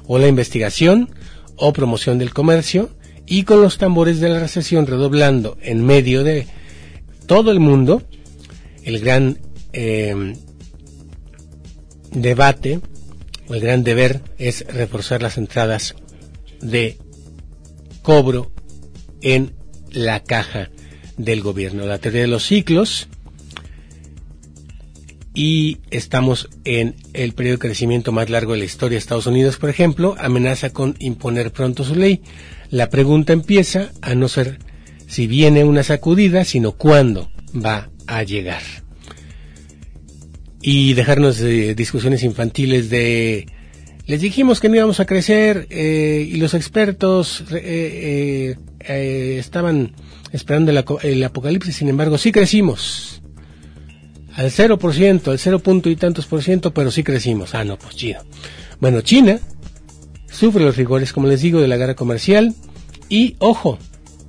o 0.08 0.20
la 0.20 0.28
investigación 0.28 1.10
o 1.56 1.74
promoción 1.74 2.18
del 2.18 2.34
comercio 2.34 2.90
y 3.26 3.44
con 3.44 3.62
los 3.62 3.78
tambores 3.78 4.20
de 4.20 4.30
la 4.30 4.40
recesión 4.40 4.86
redoblando 4.86 5.58
en 5.62 5.86
medio 5.86 6.24
de 6.24 6.48
todo 7.26 7.52
el 7.52 7.60
mundo, 7.60 8.04
el 8.84 9.00
gran 9.00 9.40
em, 9.74 10.36
debate 12.12 12.82
el 13.50 13.60
gran 13.60 13.84
deber 13.84 14.22
es 14.38 14.66
reforzar 14.68 15.22
las 15.22 15.38
entradas 15.38 15.96
de 16.62 16.98
cobro 18.02 18.52
en 19.22 19.54
la 19.92 20.24
caja 20.24 20.72
del 21.18 21.42
gobierno. 21.42 21.86
La 21.86 22.00
teoría 22.00 22.22
de 22.22 22.28
los 22.28 22.46
ciclos 22.46 23.08
y 25.36 25.80
estamos 25.92 26.50
en 26.64 26.96
el 27.14 27.34
periodo 27.34 27.58
de 27.58 27.68
crecimiento 27.68 28.14
más 28.14 28.30
largo 28.30 28.54
de 28.54 28.60
la 28.60 28.66
historia. 28.66 28.98
Estados 28.98 29.28
Unidos, 29.28 29.58
por 29.58 29.70
ejemplo, 29.70 30.16
amenaza 30.18 30.72
con 30.72 30.96
imponer 31.00 31.52
pronto 31.52 31.84
su 31.84 31.94
ley. 31.94 32.22
La 32.72 32.90
pregunta 32.90 33.34
empieza 33.34 33.92
a 34.02 34.16
no 34.16 34.30
ser 34.30 34.60
si 35.08 35.28
viene 35.28 35.66
una 35.66 35.84
sacudida, 35.84 36.46
sino 36.46 36.72
cuándo 36.72 37.30
va 37.54 37.90
a 38.08 38.24
llegar. 38.24 38.62
Y 40.62 40.94
dejarnos 40.94 41.38
de 41.38 41.76
discusiones 41.76 42.24
infantiles 42.24 42.90
de 42.90 43.46
les 44.08 44.22
dijimos 44.22 44.60
que 44.60 44.70
no 44.70 44.76
íbamos 44.76 45.00
a 45.00 45.06
crecer 45.06 45.68
eh, 45.70 46.28
y 46.32 46.38
los 46.38 46.54
expertos 46.54 47.44
eh, 47.52 48.56
eh, 48.80 49.38
estaban 49.40 49.94
esperando 50.32 50.72
el 51.02 51.24
apocalipsis, 51.24 51.76
sin 51.76 51.90
embargo 51.90 52.20
sí 52.20 52.32
crecimos 52.32 53.24
al 54.36 54.52
0%, 54.52 55.28
al 55.32 55.40
0 55.40 55.60
punto 55.60 55.90
y 55.90 55.96
tantos 55.96 56.26
por 56.26 56.44
ciento, 56.44 56.74
pero 56.74 56.92
sí 56.92 57.04
crecimos. 57.04 57.56
Ah, 57.56 57.64
no, 57.64 57.78
pues 57.78 57.96
chido. 57.96 58.22
Bueno, 58.80 59.02
China 59.02 59.40
sufre 60.30 60.64
los 60.64 60.76
rigores, 60.76 61.14
como 61.14 61.28
les 61.28 61.42
digo, 61.42 61.62
de 61.62 61.68
la 61.68 61.78
guerra 61.78 61.96
comercial 61.96 62.54
y, 63.08 63.38
ojo, 63.40 63.80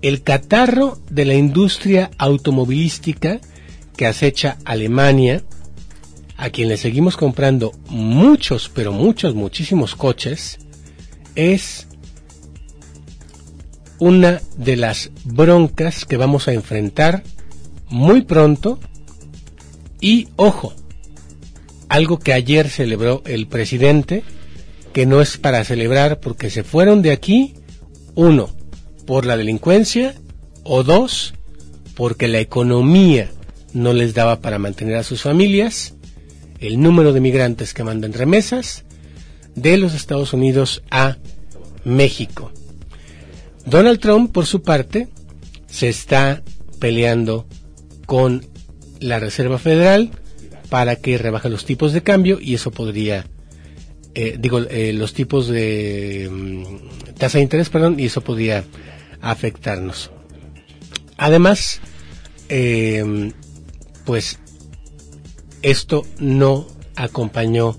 el 0.02 0.22
catarro 0.22 0.98
de 1.10 1.24
la 1.24 1.34
industria 1.34 2.10
automovilística 2.18 3.40
que 3.96 4.06
acecha 4.06 4.58
Alemania, 4.64 5.42
a 6.36 6.50
quien 6.50 6.68
le 6.68 6.76
seguimos 6.76 7.16
comprando 7.16 7.72
muchos, 7.88 8.70
pero 8.72 8.92
muchos, 8.92 9.34
muchísimos 9.34 9.96
coches, 9.96 10.58
es 11.34 11.88
una 13.98 14.40
de 14.56 14.76
las 14.76 15.10
broncas 15.24 16.04
que 16.04 16.16
vamos 16.16 16.46
a 16.46 16.52
enfrentar 16.52 17.24
muy 17.88 18.22
pronto 18.22 18.78
y 20.00 20.28
ojo, 20.36 20.74
algo 21.88 22.18
que 22.18 22.32
ayer 22.32 22.68
celebró 22.68 23.22
el 23.26 23.46
presidente, 23.46 24.24
que 24.92 25.06
no 25.06 25.20
es 25.20 25.36
para 25.36 25.64
celebrar 25.64 26.20
porque 26.20 26.50
se 26.50 26.64
fueron 26.64 27.02
de 27.02 27.12
aquí, 27.12 27.54
uno, 28.14 28.50
por 29.06 29.24
la 29.24 29.36
delincuencia, 29.36 30.14
o 30.64 30.82
dos, 30.82 31.34
porque 31.94 32.28
la 32.28 32.40
economía 32.40 33.30
no 33.72 33.92
les 33.92 34.14
daba 34.14 34.40
para 34.40 34.58
mantener 34.58 34.96
a 34.96 35.04
sus 35.04 35.22
familias, 35.22 35.94
el 36.60 36.80
número 36.80 37.12
de 37.12 37.20
migrantes 37.20 37.74
que 37.74 37.84
mandan 37.84 38.12
remesas 38.12 38.84
de 39.54 39.76
los 39.76 39.94
Estados 39.94 40.32
Unidos 40.32 40.82
a 40.90 41.16
México. 41.84 42.50
Donald 43.64 44.00
Trump, 44.00 44.32
por 44.32 44.46
su 44.46 44.62
parte, 44.62 45.08
se 45.68 45.88
está 45.88 46.42
peleando 46.78 47.46
con 48.06 48.46
la 49.00 49.18
Reserva 49.18 49.58
Federal 49.58 50.10
para 50.68 50.96
que 50.96 51.18
rebaje 51.18 51.48
los 51.48 51.64
tipos 51.64 51.92
de 51.92 52.02
cambio 52.02 52.38
y 52.40 52.54
eso 52.54 52.70
podría, 52.70 53.26
eh, 54.14 54.36
digo, 54.38 54.60
eh, 54.60 54.92
los 54.92 55.14
tipos 55.14 55.48
de 55.48 56.28
mm, 56.30 57.14
tasa 57.16 57.38
de 57.38 57.44
interés, 57.44 57.68
perdón, 57.68 57.98
y 57.98 58.06
eso 58.06 58.20
podría 58.22 58.64
afectarnos. 59.20 60.10
Además, 61.16 61.80
em, 62.48 63.32
pues 64.04 64.38
esto 65.62 66.04
no 66.18 66.66
acompañó 66.94 67.78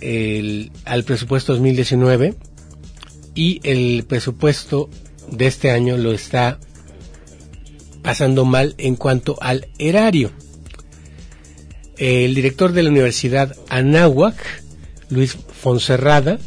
el, 0.00 0.72
al 0.84 1.04
presupuesto 1.04 1.52
2019 1.52 2.34
y 3.34 3.60
el 3.64 4.04
presupuesto 4.04 4.90
de 5.30 5.46
este 5.46 5.70
año 5.70 5.96
lo 5.96 6.12
está 6.12 6.58
pasando 8.04 8.44
mal 8.44 8.74
en 8.76 8.94
cuanto 8.96 9.36
al 9.40 9.66
erario. 9.78 10.30
El 11.96 12.34
director 12.34 12.72
de 12.72 12.82
la 12.82 12.90
Universidad 12.90 13.56
Anáhuac, 13.70 14.36
Luis 15.08 15.32
Fonserrada, 15.32 16.38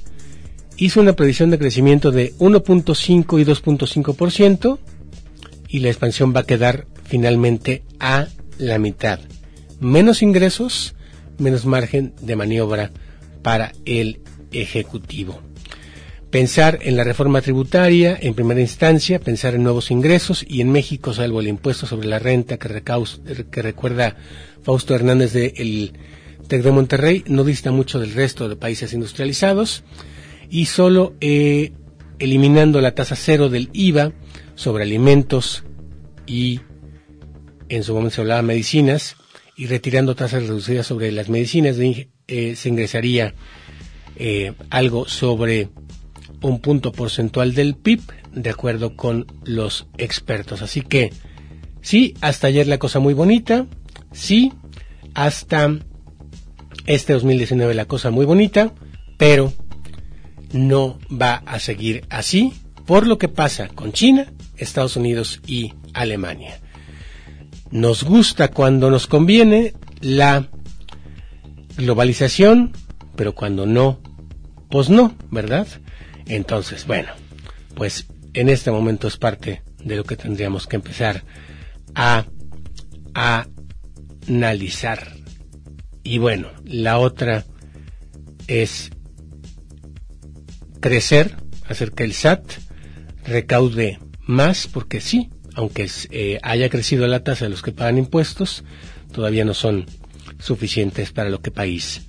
hizo 0.77 1.01
una 1.01 1.13
previsión 1.13 1.49
de 1.49 1.57
crecimiento 1.57 2.11
de 2.11 2.35
1.5 2.35 3.41
y 3.41 3.45
2.5% 3.45 4.77
y 5.67 5.79
la 5.79 5.89
expansión 5.89 6.33
va 6.33 6.41
a 6.41 6.45
quedar 6.45 6.85
finalmente 7.03 7.83
a 7.99 8.27
la 8.59 8.77
mitad. 8.77 9.19
Menos 9.79 10.21
ingresos, 10.21 10.95
menos 11.39 11.65
margen 11.65 12.13
de 12.21 12.35
maniobra 12.35 12.91
para 13.41 13.71
el 13.85 14.21
Ejecutivo 14.51 15.41
pensar 16.29 16.79
en 16.81 16.97
la 16.97 17.03
reforma 17.03 17.41
tributaria 17.41 18.17
en 18.19 18.33
primera 18.33 18.59
instancia, 18.59 19.19
pensar 19.19 19.55
en 19.55 19.63
nuevos 19.63 19.91
ingresos 19.91 20.45
y 20.47 20.61
en 20.61 20.71
México, 20.71 21.13
salvo 21.13 21.39
el 21.39 21.47
impuesto 21.47 21.85
sobre 21.85 22.07
la 22.07 22.19
renta 22.19 22.57
que, 22.57 22.81
que 23.51 23.61
recuerda 23.61 24.17
Fausto 24.63 24.93
Hernández 24.93 25.33
del 25.33 25.53
de 25.53 25.93
TEC 26.47 26.63
de 26.63 26.71
Monterrey, 26.71 27.23
no 27.27 27.43
dista 27.43 27.71
mucho 27.71 27.99
del 27.99 28.13
resto 28.13 28.49
de 28.49 28.55
países 28.55 28.93
industrializados 28.93 29.83
y 30.49 30.65
solo 30.65 31.15
eh, 31.21 31.73
eliminando 32.19 32.81
la 32.81 32.93
tasa 32.95 33.15
cero 33.15 33.49
del 33.49 33.69
IVA 33.73 34.13
sobre 34.55 34.83
alimentos 34.83 35.63
y 36.25 36.61
en 37.69 37.83
su 37.83 37.93
momento 37.93 38.15
se 38.15 38.21
hablaba 38.21 38.41
medicinas 38.41 39.15
y 39.55 39.67
retirando 39.67 40.15
tasas 40.15 40.43
reducidas 40.43 40.87
sobre 40.87 41.11
las 41.11 41.29
medicinas 41.29 41.77
eh, 41.79 42.55
se 42.55 42.69
ingresaría 42.69 43.33
eh, 44.15 44.53
algo 44.69 45.07
sobre 45.07 45.69
un 46.41 46.59
punto 46.59 46.91
porcentual 46.91 47.53
del 47.53 47.75
PIB, 47.75 48.01
de 48.33 48.49
acuerdo 48.49 48.95
con 48.95 49.25
los 49.43 49.87
expertos. 49.97 50.61
Así 50.61 50.81
que, 50.81 51.11
sí, 51.81 52.13
hasta 52.21 52.47
ayer 52.47 52.67
la 52.67 52.77
cosa 52.77 52.99
muy 52.99 53.13
bonita, 53.13 53.65
sí, 54.11 54.53
hasta 55.13 55.77
este 56.85 57.13
2019 57.13 57.73
la 57.73 57.85
cosa 57.85 58.11
muy 58.11 58.25
bonita, 58.25 58.73
pero 59.17 59.53
no 60.53 60.99
va 61.11 61.43
a 61.45 61.59
seguir 61.59 62.05
así 62.09 62.53
por 62.85 63.05
lo 63.05 63.17
que 63.17 63.27
pasa 63.27 63.67
con 63.67 63.91
China, 63.91 64.31
Estados 64.55 64.95
Unidos 64.95 65.41
y 65.45 65.73
Alemania. 65.93 66.59
Nos 67.69 68.03
gusta 68.03 68.49
cuando 68.49 68.89
nos 68.89 69.07
conviene 69.07 69.73
la 69.99 70.47
globalización, 71.75 72.71
pero 73.15 73.35
cuando 73.35 73.65
no, 73.65 73.99
pues 74.69 74.89
no, 74.89 75.15
¿verdad? 75.31 75.67
Entonces, 76.27 76.85
bueno, 76.85 77.09
pues 77.75 78.07
en 78.33 78.49
este 78.49 78.71
momento 78.71 79.07
es 79.07 79.17
parte 79.17 79.63
de 79.83 79.95
lo 79.95 80.03
que 80.03 80.17
tendríamos 80.17 80.67
que 80.67 80.75
empezar 80.75 81.23
a, 81.95 82.25
analizar. 84.27 85.13
Y 86.03 86.19
bueno, 86.19 86.49
la 86.65 86.99
otra 86.99 87.45
es 88.47 88.91
crecer, 90.79 91.35
hacer 91.67 91.93
que 91.93 92.03
el 92.03 92.13
SAT 92.13 92.43
recaude 93.25 93.97
más, 94.21 94.67
porque 94.67 95.01
sí, 95.01 95.31
aunque 95.55 95.89
eh, 96.11 96.39
haya 96.43 96.69
crecido 96.69 97.07
la 97.07 97.23
tasa 97.23 97.45
de 97.45 97.49
los 97.49 97.63
que 97.63 97.71
pagan 97.71 97.97
impuestos, 97.97 98.63
todavía 99.11 99.45
no 99.45 99.55
son 99.55 99.87
suficientes 100.37 101.11
para 101.11 101.29
lo 101.29 101.41
que 101.41 101.49
país 101.49 102.06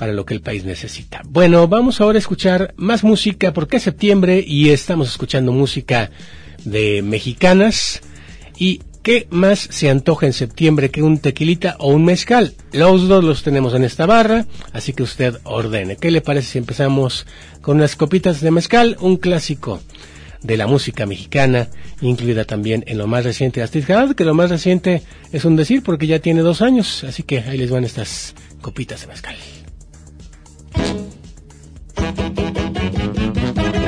para 0.00 0.14
lo 0.14 0.24
que 0.24 0.32
el 0.32 0.40
país 0.40 0.64
necesita. 0.64 1.20
Bueno, 1.28 1.68
vamos 1.68 2.00
ahora 2.00 2.16
a 2.16 2.20
escuchar 2.20 2.72
más 2.78 3.04
música 3.04 3.52
porque 3.52 3.76
es 3.76 3.82
septiembre 3.82 4.42
y 4.44 4.70
estamos 4.70 5.10
escuchando 5.10 5.52
música 5.52 6.10
de 6.64 7.02
mexicanas 7.02 8.00
y 8.56 8.80
¿qué 9.02 9.26
más 9.28 9.58
se 9.58 9.90
antoja 9.90 10.24
en 10.24 10.32
septiembre 10.32 10.90
que 10.90 11.02
un 11.02 11.18
tequilita 11.18 11.76
o 11.78 11.92
un 11.92 12.06
mezcal? 12.06 12.54
Los 12.72 13.08
dos 13.08 13.22
los 13.22 13.42
tenemos 13.42 13.74
en 13.74 13.84
esta 13.84 14.06
barra, 14.06 14.46
así 14.72 14.94
que 14.94 15.02
usted 15.02 15.36
ordene. 15.44 15.96
¿Qué 15.96 16.10
le 16.10 16.22
parece 16.22 16.52
si 16.52 16.56
empezamos 16.56 17.26
con 17.60 17.76
unas 17.76 17.94
copitas 17.94 18.40
de 18.40 18.50
mezcal, 18.52 18.96
un 19.00 19.18
clásico 19.18 19.82
de 20.42 20.56
la 20.56 20.66
música 20.66 21.04
mexicana, 21.04 21.68
incluida 22.00 22.46
también 22.46 22.84
en 22.86 22.96
lo 22.96 23.06
más 23.06 23.24
reciente 23.24 23.60
de 23.60 23.64
Astrid 23.64 23.84
que 24.16 24.24
lo 24.24 24.32
más 24.32 24.48
reciente 24.48 25.02
es 25.30 25.44
un 25.44 25.56
decir 25.56 25.82
porque 25.82 26.06
ya 26.06 26.20
tiene 26.20 26.40
dos 26.40 26.62
años, 26.62 27.04
así 27.04 27.22
que 27.22 27.40
ahí 27.40 27.58
les 27.58 27.70
van 27.70 27.84
estas 27.84 28.34
copitas 28.62 29.02
de 29.02 29.06
mezcal. 29.08 29.36
Thank 32.92 33.74
you. 33.74 33.79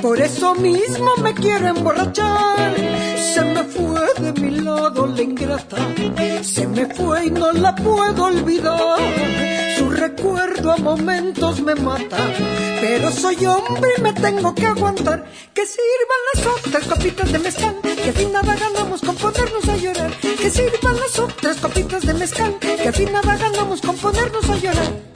Por 0.00 0.18
eso 0.18 0.54
mismo 0.54 1.14
me 1.22 1.34
quiero 1.34 1.68
emborrachar. 1.68 2.74
Se 3.18 3.44
me 3.44 3.62
fue 3.64 4.00
de 4.18 4.32
mi 4.40 4.50
lado 4.62 5.06
la 5.06 5.22
ingrata, 5.22 5.76
se 6.42 6.66
me 6.66 6.86
fue 6.94 7.26
y 7.26 7.30
no 7.30 7.52
la 7.52 7.74
puedo 7.74 8.24
olvidar. 8.24 8.98
Su 9.76 9.90
recuerdo 9.90 10.72
a 10.72 10.78
momentos 10.78 11.60
me 11.60 11.74
mata, 11.74 12.16
pero 12.80 13.10
soy 13.12 13.44
hombre 13.44 13.90
y 13.98 14.00
me 14.00 14.14
tengo 14.14 14.54
que 14.54 14.66
aguantar. 14.66 15.26
Que 15.52 15.66
sirvan 15.66 16.22
las 16.32 16.46
otras 16.46 16.84
copitas 16.86 17.30
de 17.30 17.38
mezcal, 17.40 17.76
que 17.82 18.08
al 18.08 18.14
fin 18.14 18.32
nada 18.32 18.56
ganamos 18.56 19.02
con 19.02 19.16
ponernos 19.16 19.68
a 19.68 19.76
llorar. 19.76 20.10
Que 20.12 20.48
sirvan 20.48 20.96
las 20.96 21.18
otras 21.18 21.58
copitas 21.58 22.06
de 22.06 22.14
mezcal, 22.14 22.56
que 22.58 22.88
al 22.88 22.94
fin 22.94 23.12
nada 23.12 23.36
ganamos 23.36 23.82
con 23.82 23.96
ponernos 23.96 24.48
a 24.48 24.56
llorar. 24.56 25.07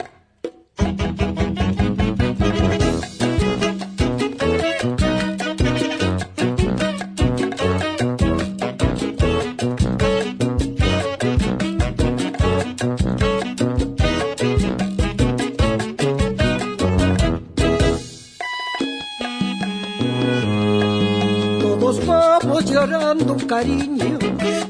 Cariño, 23.47 24.19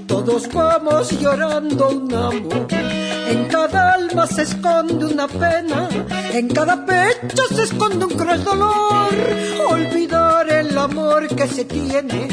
todos 0.08 0.47
vamos 0.54 1.10
llorando 1.19 1.89
un 1.89 2.13
amor. 2.13 2.67
En 2.69 3.45
cada 3.45 3.93
alma 3.93 4.28
se 4.28 4.43
esconde 4.43 5.06
una 5.06 5.28
pena, 5.28 5.89
en 6.32 6.47
cada 6.49 6.86
pecho 6.86 7.43
se 7.49 7.63
esconde 7.63 8.06
un 8.06 8.12
cruel 8.12 8.43
dolor. 8.43 9.10
Olvidar 9.67 10.47
el 10.52 10.78
amor 10.78 11.28
que 11.28 11.47
se 11.47 11.65
tiene 11.65 12.28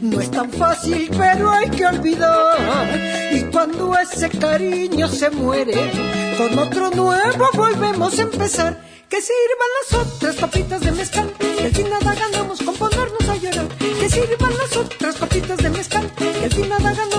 no 0.00 0.20
es 0.20 0.30
tan 0.30 0.50
fácil, 0.50 1.10
pero 1.16 1.50
hay 1.50 1.68
que 1.68 1.86
olvidar. 1.86 2.88
Y 3.32 3.42
cuando 3.44 3.94
ese 3.98 4.30
cariño 4.30 5.08
se 5.08 5.28
muere, 5.30 5.92
con 6.38 6.58
otro 6.58 6.90
nuevo 6.90 7.48
volvemos 7.54 8.18
a 8.18 8.22
empezar. 8.22 8.86
Que 9.08 9.20
sirvan 9.20 9.70
las 9.78 10.06
otras 10.06 10.36
copitas 10.36 10.80
de 10.80 10.92
mezcal, 10.92 11.32
que 11.38 11.70
sin 11.72 11.88
nada 11.90 12.12
ganamos 12.14 12.60
con 12.60 12.74
ponernos 12.74 13.28
a 13.28 13.36
llorar. 13.36 13.75
Sirvan 14.16 14.56
las 14.56 14.74
otras 14.78 15.16
copitas 15.16 15.58
de 15.58 15.68
mezcal, 15.68 16.10
que 16.16 16.48
sin 16.48 16.70
nada 16.70 16.90
ganamos 16.90 17.15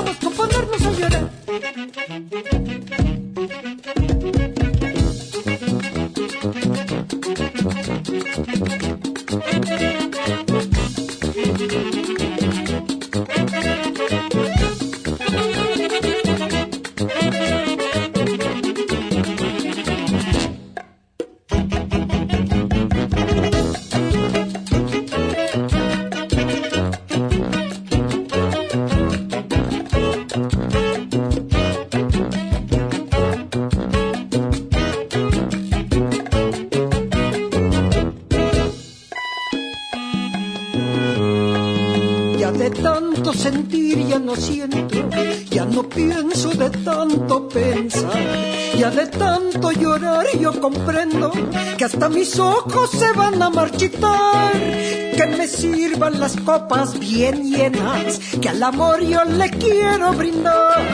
comprendo 50.70 51.32
que 51.78 51.86
hasta 51.86 52.10
mis 52.10 52.38
ojos 52.40 52.92
se 52.92 53.10
van 53.14 53.42
a 53.42 53.50
marchitar. 53.50 54.52
Que 54.52 55.26
me 55.38 55.48
sirvan 55.48 56.20
las 56.20 56.36
copas 56.36 57.00
bien 57.00 57.50
llenas, 57.50 58.20
que 58.42 58.50
al 58.50 58.62
amor 58.62 59.00
yo 59.02 59.24
le 59.24 59.50
quiero 59.50 60.12
brindar. 60.12 60.86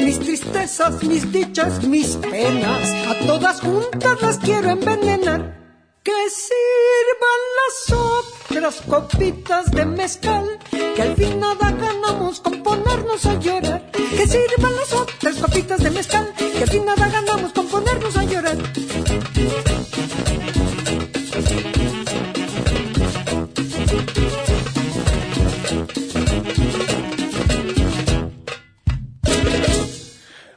Mis 0.00 0.20
tristezas, 0.20 1.02
mis 1.02 1.32
dichas, 1.32 1.82
mis 1.84 2.16
penas, 2.16 2.92
a 3.08 3.14
todas 3.26 3.60
juntas 3.62 4.20
las 4.20 4.36
quiero 4.38 4.68
envenenar. 4.70 5.40
Que 6.02 6.20
sirvan 6.30 7.42
las 7.58 7.76
otras 8.10 8.74
copitas 8.82 9.70
de 9.70 9.86
mezcal, 9.86 10.46
que 10.94 11.02
al 11.02 11.16
fin 11.16 11.40
nada 11.40 11.72
ganamos 11.72 12.40
con 12.40 12.62
ponernos 12.62 13.24
a 13.24 13.34
llorar. 13.40 13.90
Que 13.90 14.26
sirvan 14.26 14.76
las 14.76 14.92
otras 14.92 15.36
copitas 15.36 15.82
de 15.82 15.90
mezcal, 15.90 16.32
que 16.36 16.62
al 16.62 16.70
fin 16.70 16.84
nada 16.84 17.08
ganamos 17.08 17.52
con 17.52 17.66
ponernos 17.66 17.95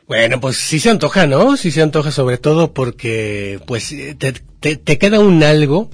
Bueno, 0.10 0.41
pues 0.41 0.57
sí 0.57 0.80
se 0.80 0.89
antoja, 0.89 1.28
¿no? 1.28 1.55
Sí 1.55 1.70
se 1.70 1.84
antoja 1.84 2.10
sobre 2.10 2.39
todo 2.39 2.74
porque 2.74 3.60
pues 3.68 3.93
te, 4.18 4.34
te, 4.34 4.97
queda 4.97 5.20
un 5.20 5.43
algo 5.43 5.91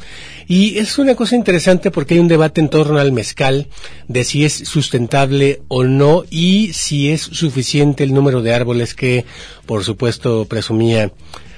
y 0.47 0.77
es 0.77 0.97
una 0.97 1.15
cosa 1.15 1.35
interesante 1.35 1.91
porque 1.91 2.13
hay 2.13 2.21
un 2.21 2.29
debate 2.29 2.61
en 2.61 2.69
torno 2.69 2.97
al 2.97 3.11
mezcal 3.11 3.67
de 4.07 4.23
si 4.23 4.45
es 4.45 4.53
sustentable 4.53 5.63
o 5.67 5.83
no 5.83 6.23
y 6.29 6.71
si 6.71 7.09
es 7.09 7.23
suficiente 7.23 8.05
el 8.05 8.13
número 8.13 8.41
de 8.41 8.53
árboles 8.53 8.95
que 8.95 9.25
por 9.65 9.83
supuesto 9.83 10.45
presumía 10.45 11.11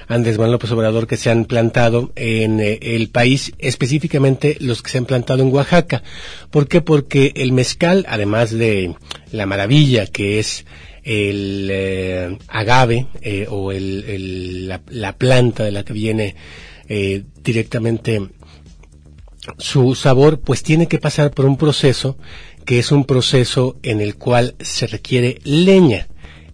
Andrés 0.08 0.40
Manuel 0.40 0.54
López 0.54 0.72
Obrador 0.72 1.06
que 1.06 1.18
se 1.18 1.30
han 1.30 1.46
plantado 1.46 2.12
en 2.16 2.60
eh, 2.60 2.80
el 2.82 3.10
país, 3.10 3.54
específicamente 3.60 4.58
los 4.62 4.82
que 4.82 4.90
se 4.90 4.98
han 4.98 5.06
plantado 5.06 5.44
en 5.44 5.54
Oaxaca. 5.54 6.02
¿Por 6.50 6.68
qué? 6.68 6.82
Porque 6.82 7.34
el 7.36 7.52
mezcal, 7.52 8.04
además 8.10 8.50
de 8.52 8.96
la 9.32 9.46
maravilla 9.46 10.08
que 10.08 10.40
es 10.40 10.66
el 11.08 11.70
eh, 11.72 12.38
agave 12.50 13.08
eh, 13.22 13.48
o 13.50 13.72
el, 13.72 14.68
la, 14.68 15.14
planta 15.18 15.64
de 15.64 15.72
la 15.72 15.86
que 15.86 15.94
viene 15.94 16.36
eh, 16.90 17.24
directamente 17.42 18.28
su 19.58 19.96
sabor 19.96 20.42
pues 20.42 20.64
tiene 20.64 20.88
que 20.88 21.00
pasar 21.00 21.32
por 21.32 21.46
un 21.46 21.56
proceso 21.56 22.18
que 22.66 22.80
es 22.80 22.92
un 22.92 23.06
proceso 23.06 23.78
en 23.84 24.02
el 24.02 24.18
cual 24.18 24.56
se 24.60 24.88
requiere 24.88 25.40
leña. 25.46 26.10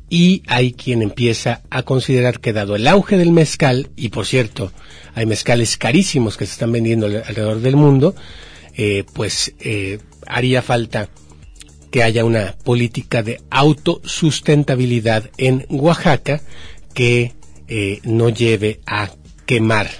Y 0.07 0.43
hay 0.45 0.73
quien 0.73 1.01
empieza 1.01 1.63
a 1.71 1.81
considerar 1.81 2.39
que 2.39 2.53
dado 2.53 2.75
el 2.75 2.87
auge 2.87 3.17
del 3.17 3.31
mezcal, 3.31 3.89
y 3.95 4.09
por 4.09 4.27
cierto, 4.27 4.71
hay 5.15 5.25
mezcales 5.25 5.75
carísimos 5.75 6.37
que 6.37 6.45
se 6.45 6.51
están 6.51 6.71
vendiendo 6.71 7.07
alrededor 7.07 7.61
del 7.61 7.77
mundo, 7.77 8.13
pues 9.15 9.55
eh, 9.59 9.97
haría 10.27 10.61
falta 10.61 11.09
que 11.93 12.01
haya 12.01 12.25
una 12.25 12.55
política 12.63 13.21
de 13.21 13.39
autosustentabilidad 13.51 15.29
en 15.37 15.67
Oaxaca 15.69 16.41
que 16.95 17.33
eh, 17.67 17.99
no 18.01 18.29
lleve 18.29 18.79
a 18.87 19.11
quemar 19.45 19.91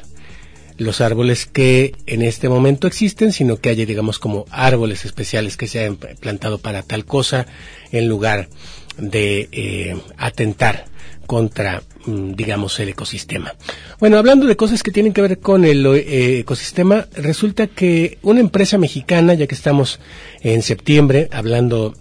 los 0.80 1.02
árboles 1.02 1.46
que 1.46 1.94
en 2.08 2.24
este 2.24 2.50
momento 2.50 2.88
existen, 2.88 3.32
sino 3.32 3.58
que 3.58 3.70
haya, 3.70 3.86
digamos, 3.86 4.18
como 4.18 4.48
árboles 4.50 5.06
especiales 5.06 5.56
que 5.56 5.68
se 5.68 5.82
hayan 5.82 5.98
plantado 5.98 6.58
para 6.58 6.82
tal 6.82 7.06
cosa 7.06 7.46
en 7.92 8.08
lugar 8.08 8.50
de 8.98 9.48
eh, 9.52 9.96
atentar 10.18 10.86
contra, 11.34 11.82
mm, 12.06 12.34
digamos, 12.34 12.80
el 12.80 12.90
ecosistema. 12.90 13.56
Bueno, 14.00 14.20
hablando 14.20 14.46
de 14.46 14.56
cosas 14.56 14.84
que 14.84 14.92
tienen 14.92 15.14
que 15.14 15.22
ver 15.24 15.40
con 15.40 15.66
el 15.66 15.84
eh, 15.84 16.38
ecosistema, 16.42 17.08
resulta 17.16 17.66
que 17.66 18.20
una 18.22 18.40
empresa 18.40 18.78
mexicana, 18.78 19.34
ya 19.34 19.48
que 19.48 19.56
estamos 19.56 20.00
en 20.42 20.62
septiembre 20.62 21.30
hablando 21.32 21.96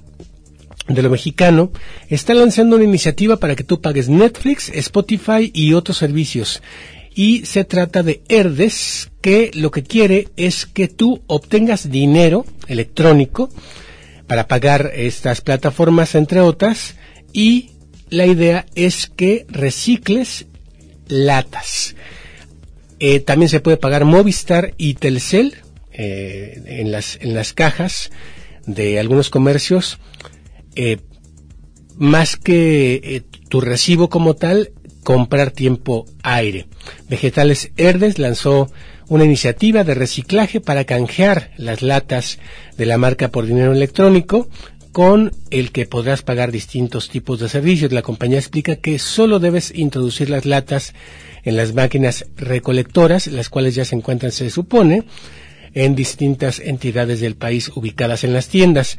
de 0.87 1.01
lo 1.01 1.09
mexicano, 1.09 1.73
está 2.11 2.35
lanzando 2.35 2.77
una 2.77 2.85
iniciativa 2.85 3.39
para 3.39 3.57
que 3.57 3.65
tú 3.65 3.81
pagues 3.81 4.11
Netflix, 4.11 4.69
Spotify 4.69 5.51
y 5.55 5.73
otros 5.73 5.97
servicios. 5.97 6.61
Y 7.15 7.47
se 7.47 7.65
trata 7.65 8.03
de 8.03 8.21
Herdes, 8.29 9.13
que 9.23 9.51
lo 9.55 9.71
que 9.71 9.83
quiere 9.83 10.29
es 10.37 10.67
que 10.67 10.89
tú 10.89 11.23
obtengas 11.27 11.91
dinero 11.91 12.45
electrónico 12.69 13.49
para 14.27 14.47
pagar 14.47 14.91
estas 14.95 15.41
plataformas, 15.41 16.15
entre 16.17 16.43
otras, 16.43 16.97
y 17.33 17.72
la 18.13 18.27
idea 18.27 18.67
es 18.75 19.07
que 19.07 19.47
recicles 19.49 20.47
latas. 21.09 21.97
Eh, 23.01 23.21
también 23.21 23.49
se 23.49 23.61
puede 23.61 23.79
pagar 23.79 24.05
Movistar 24.05 24.75
y 24.77 24.95
Telcel 24.95 25.57
eh, 25.93 26.63
en, 26.67 26.93
las, 26.93 27.19
en 27.23 27.35
las 27.35 27.55
cajas 27.55 28.11
de 28.67 29.01
algunos 29.01 29.31
comercios 29.31 29.99
eh, 30.77 30.99
más 31.97 32.37
que 32.37 33.25
tu 33.49 33.63
recibo 33.63 34.11
como 34.11 34.35
tal, 34.35 34.73
comprar 35.05 35.51
tiempo 35.51 36.05
aire. 36.23 36.67
Vegetales 37.09 37.73
Herdes 37.79 38.19
lanzó 38.19 38.71
una 39.09 39.25
iniciativa 39.25 39.85
de 39.85 39.95
reciclaje 39.95 40.61
para 40.61 40.85
canjear 40.85 41.51
las 41.57 41.83
latas 41.83 42.39
de 42.77 42.87
la 42.87 42.99
marca 42.99 43.29
por 43.29 43.47
dinero 43.47 43.73
electrónico 43.73 44.49
con 44.93 45.33
el 45.51 45.73
que 45.73 45.87
podrás 45.87 46.23
pagar 46.23 46.53
distintos 46.53 47.09
tipos 47.09 47.41
de 47.41 47.49
servicios. 47.49 47.93
La 47.93 48.03
compañía 48.03 48.39
explica 48.39 48.77
que 48.77 48.99
solo 48.99 49.39
debes 49.39 49.73
introducir 49.75 50.31
las 50.31 50.45
latas 50.45 50.95
en 51.45 51.57
las 51.57 51.75
máquinas 51.75 52.27
recolectoras, 52.37 53.27
las 53.27 53.49
cuales 53.49 53.75
ya 53.75 53.85
se 53.85 53.97
encuentran, 53.97 54.33
se 54.33 54.51
supone, 54.51 55.05
en 55.75 55.95
distintas 55.95 56.61
entidades 56.61 57.21
del 57.21 57.35
país 57.35 57.71
ubicadas 57.75 58.23
en 58.25 58.35
las 58.35 58.49
tiendas. 58.49 58.99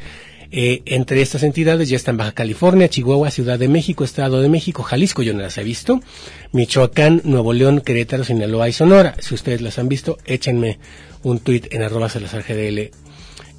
Eh, 0.55 0.81
entre 0.85 1.21
estas 1.21 1.41
entidades 1.41 1.89
ya 1.89 1.95
están 1.95 2.17
Baja 2.17 2.33
California, 2.33 2.89
Chihuahua, 2.89 3.31
Ciudad 3.31 3.57
de 3.57 3.67
México, 3.67 4.03
Estado 4.03 4.41
de 4.41 4.49
México, 4.49 4.83
Jalisco, 4.83 5.23
yo 5.23 5.33
no 5.33 5.41
las 5.41 5.57
he 5.57 5.63
visto, 5.63 5.99
Michoacán, 6.51 7.21
Nuevo 7.23 7.53
León, 7.53 7.81
Querétaro, 7.81 8.23
Sinaloa 8.23 8.69
y 8.69 8.73
Sonora. 8.73 9.15
Si 9.19 9.33
ustedes 9.33 9.61
las 9.61 9.79
han 9.79 9.89
visto, 9.89 10.19
échenme 10.25 10.77
un 11.23 11.39
tuit 11.39 11.73
en 11.73 11.81
arroba 11.81 12.07
GDL 12.07 13.02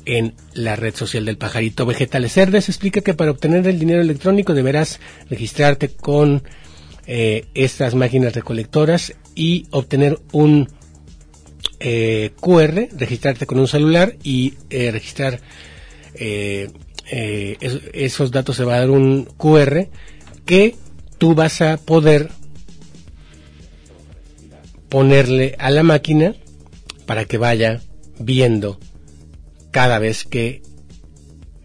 en 0.04 0.34
la 0.52 0.76
red 0.76 0.94
social 0.94 1.24
del 1.24 1.36
pajarito 1.36 1.86
Vegetales 1.86 2.32
Cerdes. 2.32 2.68
Explica 2.68 3.00
que 3.00 3.14
para 3.14 3.30
obtener 3.30 3.66
el 3.66 3.78
dinero 3.78 4.00
electrónico 4.00 4.54
deberás 4.54 5.00
registrarte 5.28 5.88
con 5.88 6.42
eh, 7.06 7.46
estas 7.54 7.94
máquinas 7.94 8.34
recolectoras 8.34 9.14
y 9.34 9.66
obtener 9.70 10.18
un 10.32 10.68
eh, 11.80 12.32
QR, 12.40 12.88
registrarte 12.96 13.46
con 13.46 13.58
un 13.58 13.68
celular 13.68 14.16
y 14.22 14.54
registrar 14.70 15.40
eh, 16.14 16.70
eh, 17.10 17.58
esos 17.92 18.30
datos 18.30 18.56
se 18.56 18.64
va 18.64 18.76
a 18.76 18.80
dar 18.80 18.90
un 18.90 19.24
QR 19.36 19.88
que 20.46 20.76
tú 21.18 21.34
vas 21.34 21.60
a 21.60 21.76
poder 21.76 22.30
ponerle 24.88 25.54
a 25.58 25.70
la 25.70 25.82
máquina 25.82 26.34
para 27.06 27.24
que 27.24 27.36
vaya 27.36 27.82
viendo 28.18 28.78
cada 29.74 29.98
vez 29.98 30.22
que 30.22 30.62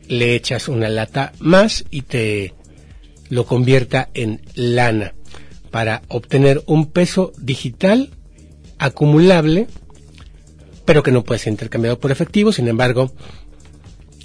le 0.08 0.34
echas 0.34 0.68
una 0.68 0.90
lata 0.90 1.32
más 1.38 1.86
y 1.92 2.02
te 2.02 2.56
lo 3.30 3.46
convierta 3.46 4.10
en 4.16 4.42
lana. 4.56 5.14
Para 5.70 6.02
obtener 6.08 6.64
un 6.66 6.88
peso 6.88 7.32
digital 7.38 8.10
acumulable 8.80 9.68
pero 10.86 11.04
que 11.04 11.12
no 11.12 11.24
puede 11.24 11.38
ser 11.38 11.52
intercambiado 11.52 12.00
por 12.00 12.10
efectivo 12.10 12.52
sin 12.52 12.68
embargo 12.68 13.12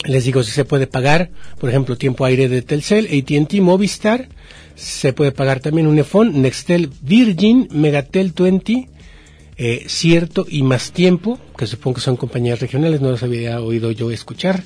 les 0.06 0.24
digo, 0.24 0.42
si 0.42 0.52
se 0.52 0.66
puede 0.66 0.86
pagar, 0.86 1.30
por 1.58 1.70
ejemplo, 1.70 1.96
tiempo 1.96 2.26
aire 2.26 2.46
de 2.48 2.60
Telcel, 2.60 3.06
AT&T, 3.06 3.62
Movistar, 3.62 4.28
se 4.74 5.14
puede 5.14 5.32
pagar 5.32 5.60
también 5.60 5.86
un 5.86 5.96
Nextel, 6.42 6.90
Virgin, 7.00 7.68
Megatel 7.70 8.32
20, 8.32 8.90
eh, 9.56 9.84
cierto 9.86 10.46
y 10.48 10.62
más 10.62 10.92
tiempo, 10.92 11.38
que 11.56 11.66
supongo 11.66 11.96
que 11.96 12.00
son 12.00 12.16
compañías 12.16 12.60
regionales, 12.60 13.00
no 13.00 13.10
los 13.10 13.22
había 13.22 13.60
oído 13.60 13.90
yo 13.92 14.10
escuchar. 14.10 14.62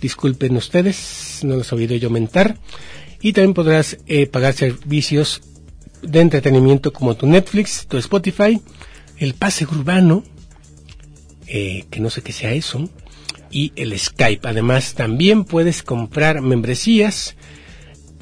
Disculpen 0.00 0.56
ustedes, 0.56 1.40
no 1.42 1.56
los 1.56 1.72
había 1.72 1.86
oído 1.86 1.96
yo 1.96 2.10
mentar. 2.10 2.58
Y 3.20 3.32
también 3.32 3.54
podrás 3.54 3.98
eh, 4.06 4.26
pagar 4.26 4.54
servicios 4.54 5.42
de 6.02 6.20
entretenimiento 6.20 6.92
como 6.92 7.14
tu 7.14 7.26
Netflix, 7.26 7.86
tu 7.86 7.96
Spotify, 7.98 8.60
el 9.18 9.34
pase 9.34 9.64
urbano, 9.64 10.24
eh, 11.46 11.84
que 11.90 12.00
no 12.00 12.10
sé 12.10 12.22
qué 12.22 12.32
sea 12.32 12.52
eso, 12.52 12.88
y 13.50 13.72
el 13.76 13.96
Skype. 13.98 14.48
Además, 14.48 14.94
también 14.94 15.44
puedes 15.44 15.82
comprar 15.82 16.40
membresías 16.40 17.36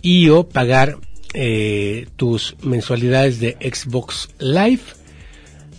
y 0.03 0.29
o 0.29 0.49
pagar 0.49 0.99
eh, 1.33 2.09
tus 2.17 2.57
mensualidades 2.63 3.39
de 3.41 3.57
Xbox 3.61 4.31
Live, 4.39 4.83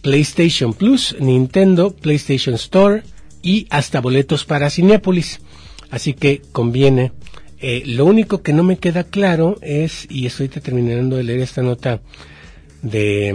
PlayStation 0.01 0.73
Plus, 0.73 1.15
Nintendo, 1.19 1.91
PlayStation 1.91 2.55
Store 2.55 3.03
y 3.41 3.67
hasta 3.69 4.01
boletos 4.01 4.45
para 4.45 4.69
Cinepolis. 4.69 5.41
Así 5.89 6.13
que 6.13 6.41
conviene. 6.51 7.11
Eh, 7.59 7.83
lo 7.85 8.05
único 8.05 8.41
que 8.41 8.53
no 8.53 8.63
me 8.63 8.77
queda 8.77 9.03
claro 9.03 9.57
es, 9.61 10.07
y 10.09 10.25
estoy 10.25 10.47
terminando 10.47 11.17
de 11.17 11.23
leer 11.23 11.41
esta 11.41 11.61
nota 11.61 12.01
de, 12.81 13.33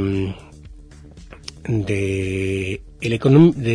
mm, 1.69 1.85
de 1.85 2.81
el 3.01 3.21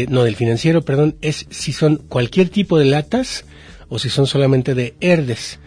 no 0.10 0.24
del 0.24 0.36
financiero, 0.36 0.82
perdón, 0.82 1.16
es 1.22 1.46
si 1.50 1.72
son 1.72 1.98
cualquier 1.98 2.50
tipo 2.50 2.78
de 2.78 2.86
latas 2.86 3.46
o 3.88 4.00
si 4.00 4.10
son 4.10 4.28
solamente 4.28 4.76
de 4.76 4.96
Herdes. 5.00 5.60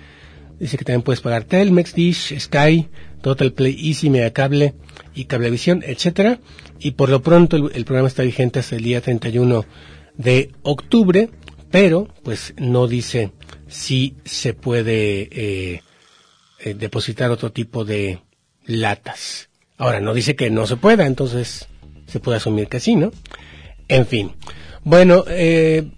Dice 0.59 0.77
que 0.77 0.85
también 0.85 1.03
puedes 1.03 1.21
pagar 1.21 1.45
Telmex, 1.45 1.95
Dish, 1.95 2.39
Sky, 2.39 2.89
Total 3.25 3.55
Play 3.55 3.75
Easy, 3.89 4.13
Cable 4.35 4.75
y 5.15 5.25
Cablevisión, 5.25 5.83
etcétera. 5.83 6.41
Y 6.79 6.91
por 6.91 7.09
lo 7.09 7.23
pronto 7.23 7.57
el, 7.57 7.85
programa 7.87 8.07
está 8.07 8.23
vigente 8.23 8.59
hasta 8.59 8.77
el 8.77 8.83
día 8.83 9.01
31 9.01 9.65
de 10.19 10.53
octubre, 10.61 11.31
pero 11.71 12.07
pues 12.23 12.53
no 12.59 12.87
dice 12.87 13.33
si 13.67 14.15
se 14.27 14.53
puede 14.53 15.31
eh, 15.33 15.83
eh, 16.61 16.75
depositar 16.75 17.31
otro 17.31 17.51
tipo 17.51 17.87
de 17.87 18.19
latas. 18.67 19.49
Ahora, 19.79 20.01
no 20.01 20.13
dice 20.13 20.37
que 20.37 20.51
no 20.51 20.67
se 20.67 20.77
pueda, 20.77 21.07
entonces 21.07 21.67
se 22.07 22.21
puede 22.21 22.37
asumir 22.37 22.69
que 22.69 22.79
sí, 22.79 22.95
¿no? 22.95 23.11
En 23.89 24.07
fin. 24.07 24.33
Bueno, 24.83 25.25
eh, 25.29 25.91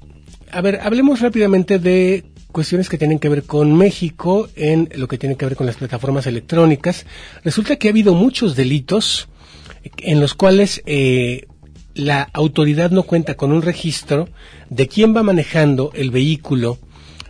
a 0.52 0.60
ver, 0.60 0.78
hablemos 0.80 1.20
rápidamente 1.20 1.80
de 1.80 2.24
cuestiones 2.56 2.88
que 2.88 2.96
tienen 2.96 3.18
que 3.18 3.28
ver 3.28 3.42
con 3.42 3.76
México 3.76 4.48
en 4.56 4.88
lo 4.94 5.08
que 5.08 5.18
tiene 5.18 5.36
que 5.36 5.44
ver 5.44 5.56
con 5.56 5.66
las 5.66 5.76
plataformas 5.76 6.26
electrónicas. 6.26 7.04
Resulta 7.44 7.76
que 7.76 7.88
ha 7.88 7.90
habido 7.90 8.14
muchos 8.14 8.56
delitos 8.56 9.28
en 9.98 10.20
los 10.20 10.32
cuales 10.32 10.82
eh, 10.86 11.48
la 11.92 12.22
autoridad 12.32 12.90
no 12.90 13.02
cuenta 13.02 13.34
con 13.34 13.52
un 13.52 13.60
registro 13.60 14.30
de 14.70 14.88
quién 14.88 15.14
va 15.14 15.22
manejando 15.22 15.90
el 15.92 16.10
vehículo 16.10 16.78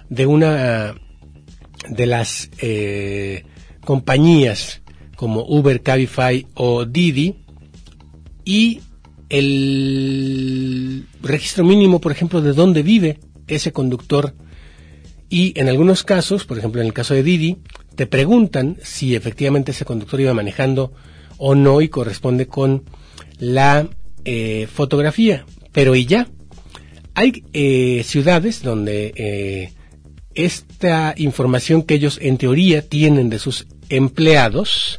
de 0.09 0.27
una 0.27 0.95
de 1.89 2.07
las 2.07 2.49
eh, 2.61 3.47
compañías 3.85 4.81
como 5.17 5.41
Uber, 5.41 5.83
Cabify 5.83 6.47
o 6.55 6.85
Didi 6.85 7.35
y 8.45 8.81
el 9.29 11.05
registro 11.21 11.65
mínimo, 11.65 12.01
por 12.01 12.13
ejemplo, 12.13 12.41
de 12.43 12.53
dónde 12.53 12.85
vive 12.85 13.19
ese 13.49 13.73
conductor. 13.73 14.37
Y 15.29 15.59
en 15.59 15.69
algunos 15.69 16.05
casos, 16.05 16.45
por 16.45 16.59
ejemplo 16.59 16.81
en 16.81 16.87
el 16.87 16.93
caso 16.93 17.15
de 17.15 17.23
Didi, 17.23 17.59
te 17.95 18.07
preguntan 18.07 18.77
si 18.83 19.15
efectivamente 19.15 19.73
ese 19.73 19.85
conductor 19.85 20.21
iba 20.21 20.35
manejando 20.35 20.93
o 21.39 21.55
no 21.55 21.81
y 21.81 21.89
corresponde 21.89 22.47
con 22.47 22.85
la 23.39 23.89
eh, 24.25 24.69
fotografía. 24.73 25.45
Pero 25.73 25.95
y 25.95 26.07
ya, 26.07 26.29
hay 27.15 27.45
eh, 27.53 28.03
ciudades 28.05 28.63
donde 28.63 29.13
eh, 29.17 29.73
esta 30.35 31.15
información 31.17 31.83
que 31.83 31.95
ellos 31.95 32.19
en 32.23 32.39
teoría 32.39 32.83
tienen 32.83 33.31
de 33.31 33.39
sus 33.39 33.67
empleados, 33.89 34.99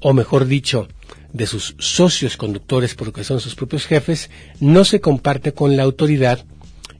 o 0.00 0.12
mejor 0.12 0.46
dicho, 0.46 0.88
de 1.32 1.46
sus 1.46 1.74
socios 1.78 2.36
conductores 2.36 2.94
porque 2.94 3.24
son 3.24 3.40
sus 3.40 3.54
propios 3.54 3.86
jefes, 3.86 4.30
no 4.60 4.84
se 4.84 5.00
comparte 5.00 5.52
con 5.52 5.76
la 5.76 5.82
autoridad 5.82 6.44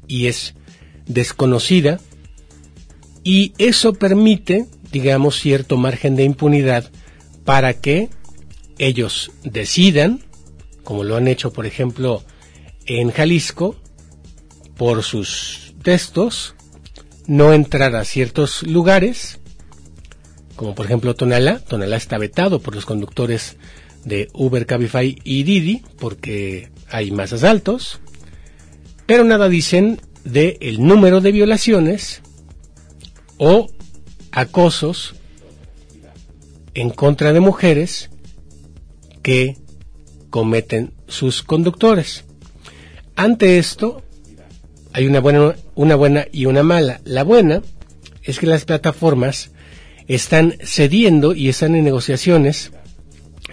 y 0.07 0.27
es 0.27 0.55
desconocida 1.07 2.01
y 3.25 3.53
eso 3.59 3.93
permite, 3.93 4.67
digamos, 4.91 5.39
cierto 5.39 5.77
margen 5.77 6.17
de 6.17 6.25
impunidad 6.25 6.91
para 7.45 7.75
que 7.75 8.09
ellos 8.79 9.31
decidan, 9.45 10.21
como 10.85 11.05
lo 11.05 11.17
han 11.17 11.29
hecho, 11.29 11.53
por 11.53 11.67
ejemplo, 11.67 12.25
en 12.87 13.11
Jalisco, 13.11 13.77
por 14.77 15.03
sus 15.03 15.75
textos, 15.83 16.55
no 17.27 17.53
entrar 17.53 17.95
a 17.95 18.05
ciertos 18.05 18.63
lugares, 18.65 19.39
como 20.57 20.75
por 20.75 20.87
ejemplo 20.87 21.15
Tonalá. 21.15 21.61
Tonalá 21.61 21.97
está 21.97 22.19
vetado 22.19 22.61
por 22.61 22.75
los 22.75 22.85
conductores 22.85 23.57
de 24.05 24.29
Uber, 24.33 24.67
Cabify 24.67 25.17
y 25.23 25.45
Didi, 25.45 25.83
porque 25.99 26.71
hay 26.91 27.11
más 27.11 27.33
asaltos, 27.33 28.01
pero 29.07 29.25
nada 29.25 29.49
dicen 29.49 30.01
de 30.25 30.59
el 30.61 30.85
número 30.85 31.21
de 31.21 31.33
violaciones 31.33 32.23
o 33.45 33.69
acosos 34.31 35.17
en 36.75 36.91
contra 36.91 37.33
de 37.33 37.41
mujeres 37.41 38.09
que 39.21 39.57
cometen 40.31 40.93
sus 41.09 41.43
conductores. 41.43 42.25
Ante 43.17 43.59
esto, 43.59 44.05
hay 44.93 45.09
una 45.09 45.19
buena, 45.19 45.57
una 45.75 45.97
buena 45.97 46.25
y 46.31 46.47
una 46.47 46.63
mala. 46.63 47.01
La 47.05 47.25
buena 47.25 47.63
es 48.23 48.39
que 48.39 48.47
las 48.47 48.65
plataformas 48.65 49.51
están 50.07 50.55
cediendo 50.63 51.35
y 51.35 51.49
están 51.49 51.75
en 51.75 51.83
negociaciones 51.83 52.71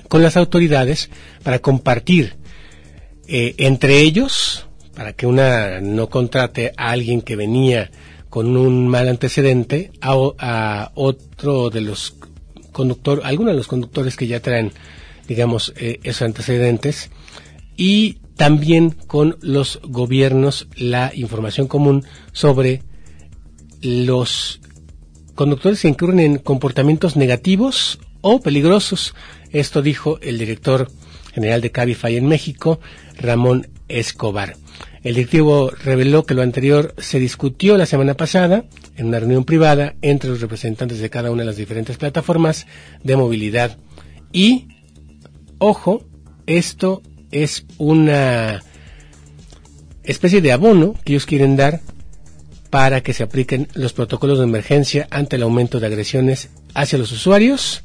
con 0.08 0.22
las 0.22 0.38
autoridades 0.38 1.10
para 1.42 1.58
compartir 1.58 2.36
eh, 3.28 3.56
entre 3.58 4.02
ellos, 4.02 4.68
para 4.94 5.14
que 5.14 5.26
una 5.26 5.82
no 5.82 6.12
contrate 6.12 6.74
a 6.78 6.92
alguien 6.92 7.24
que 7.24 7.36
venía 7.36 7.90
con 8.30 8.56
un 8.56 8.88
mal 8.88 9.08
antecedente 9.10 9.92
a, 10.02 10.92
otro 10.96 11.70
de 11.70 11.82
los 11.82 12.16
conductores, 12.72 13.26
algunos 13.26 13.54
de 13.54 13.58
los 13.58 13.68
conductores 13.68 14.16
que 14.16 14.28
ya 14.28 14.40
traen, 14.40 14.72
digamos, 15.28 15.74
eh, 15.78 16.00
esos 16.04 16.24
antecedentes 16.24 17.10
y 17.76 18.18
también 18.36 18.92
con 18.92 19.38
los 19.42 19.80
gobiernos 19.84 20.68
la 20.76 21.12
información 21.14 21.68
común 21.68 22.06
sobre 22.32 22.84
los 23.82 24.62
conductores 25.36 25.82
que 25.82 25.90
incurren 25.90 26.20
en 26.20 26.38
comportamientos 26.38 27.16
negativos 27.16 28.00
o 28.22 28.42
peligrosos. 28.42 29.16
Esto 29.52 29.82
dijo 29.82 30.20
el 30.22 30.38
director 30.38 30.92
general 31.34 31.62
de 31.62 31.72
Cabify 31.72 32.16
en 32.16 32.28
México, 32.28 32.80
Ramón 33.18 33.68
Escobar. 33.90 34.56
El 35.04 35.16
directivo 35.16 35.72
reveló 35.72 36.26
que 36.26 36.34
lo 36.34 36.42
anterior 36.42 36.94
se 36.98 37.20
discutió 37.20 37.78
la 37.78 37.86
semana 37.86 38.16
pasada 38.16 38.66
en 38.96 39.08
una 39.08 39.20
reunión 39.20 39.46
privada 39.46 39.96
entre 40.02 40.30
los 40.30 40.42
representantes 40.42 41.00
de 41.00 41.10
cada 41.10 41.32
una 41.32 41.42
de 41.42 41.48
las 41.48 41.58
diferentes 41.58 41.98
plataformas 41.98 42.68
de 43.04 43.16
movilidad. 43.16 43.78
Y, 44.32 44.68
ojo, 45.58 46.06
esto 46.46 47.02
es 47.32 47.66
una 47.78 48.62
especie 50.04 50.42
de 50.42 50.52
abono 50.52 50.96
que 51.04 51.14
ellos 51.14 51.26
quieren 51.26 51.56
dar 51.56 51.82
para 52.70 53.02
que 53.02 53.14
se 53.14 53.24
apliquen 53.24 53.68
los 53.74 53.94
protocolos 53.94 54.38
de 54.40 54.44
emergencia 54.44 55.08
ante 55.12 55.38
el 55.38 55.44
aumento 55.44 55.80
de 55.80 55.88
agresiones 55.88 56.50
hacia 56.74 57.00
los 57.00 57.12
usuarios, 57.12 57.84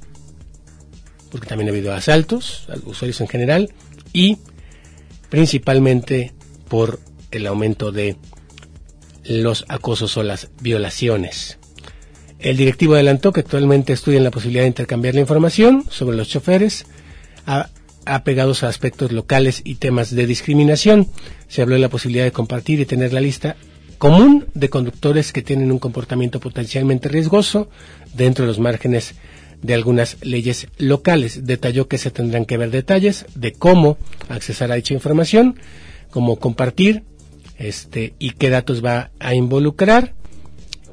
porque 1.31 1.47
también 1.47 1.69
ha 1.69 1.73
habido 1.73 1.93
asaltos 1.93 2.67
a 2.69 2.77
usuarios 2.89 3.21
en 3.21 3.29
general, 3.29 3.73
y 4.13 4.39
principalmente 5.35 6.32
por 6.68 7.01
el 7.32 7.49
aumento 7.49 7.91
de 7.91 8.16
los 9.24 9.64
acosos 9.66 10.16
o 10.16 10.22
las 10.22 10.51
violaciones. 10.61 11.59
El 12.39 12.57
directivo 12.57 12.95
adelantó 12.95 13.32
que 13.32 13.41
actualmente 13.41 13.93
estudian 13.93 14.22
la 14.22 14.30
posibilidad 14.30 14.62
de 14.62 14.68
intercambiar 14.68 15.14
la 15.16 15.22
información 15.22 15.87
sobre 15.91 16.16
los 16.16 16.28
choferes 16.28 16.87
apegados 18.07 18.62
a 18.62 18.68
aspectos 18.68 19.11
locales 19.11 19.61
y 19.64 19.74
temas 19.74 20.14
de 20.14 20.24
discriminación. 20.24 21.09
Se 21.49 21.62
habló 21.62 21.74
de 21.74 21.80
la 21.80 21.89
posibilidad 21.89 22.26
de 22.26 22.30
compartir 22.30 22.78
y 22.78 22.87
tener 22.87 23.12
la 23.12 23.20
lista 23.20 23.57
común 23.99 24.47
de 24.55 24.70
conductores 24.70 25.32
que 25.32 25.43
tienen 25.43 25.72
un 25.72 25.80
comportamiento 25.80 26.39
potencialmente 26.39 27.09
riesgoso 27.09 27.68
dentro 28.14 28.45
de 28.45 28.51
los 28.51 28.61
márgenes 28.61 29.16
de 29.65 29.73
algunas 29.73 30.19
leyes 30.21 30.69
locales. 30.77 31.47
Detalló 31.47 31.89
que 31.89 31.97
se 31.97 32.11
tendrán 32.11 32.45
que 32.45 32.59
ver 32.59 32.71
detalles 32.71 33.25
de 33.35 33.53
cómo 33.53 33.97
accesar 34.29 34.71
a 34.71 34.75
dicha 34.75 34.93
información, 34.93 35.59
cómo 36.11 36.37
compartir 36.37 37.03
este, 37.59 38.12
y 38.19 38.33
qué 38.33 38.51
datos 38.51 38.85
va 38.85 39.11
a 39.19 39.35
involucrar, 39.35 40.12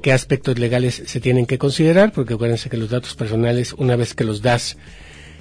qué 0.02 0.14
aspectos 0.14 0.58
legales 0.58 1.04
se 1.06 1.20
tienen 1.20 1.46
que 1.46 1.58
considerar, 1.58 2.14
porque 2.14 2.36
acuérdense 2.36 2.70
que 2.70 2.78
los 2.78 2.90
datos 2.90 3.14
personales, 3.14 3.74
una 3.74 3.98
vez 3.98 4.14
que 4.14 4.24
los 4.24 4.42
das, 4.42 4.78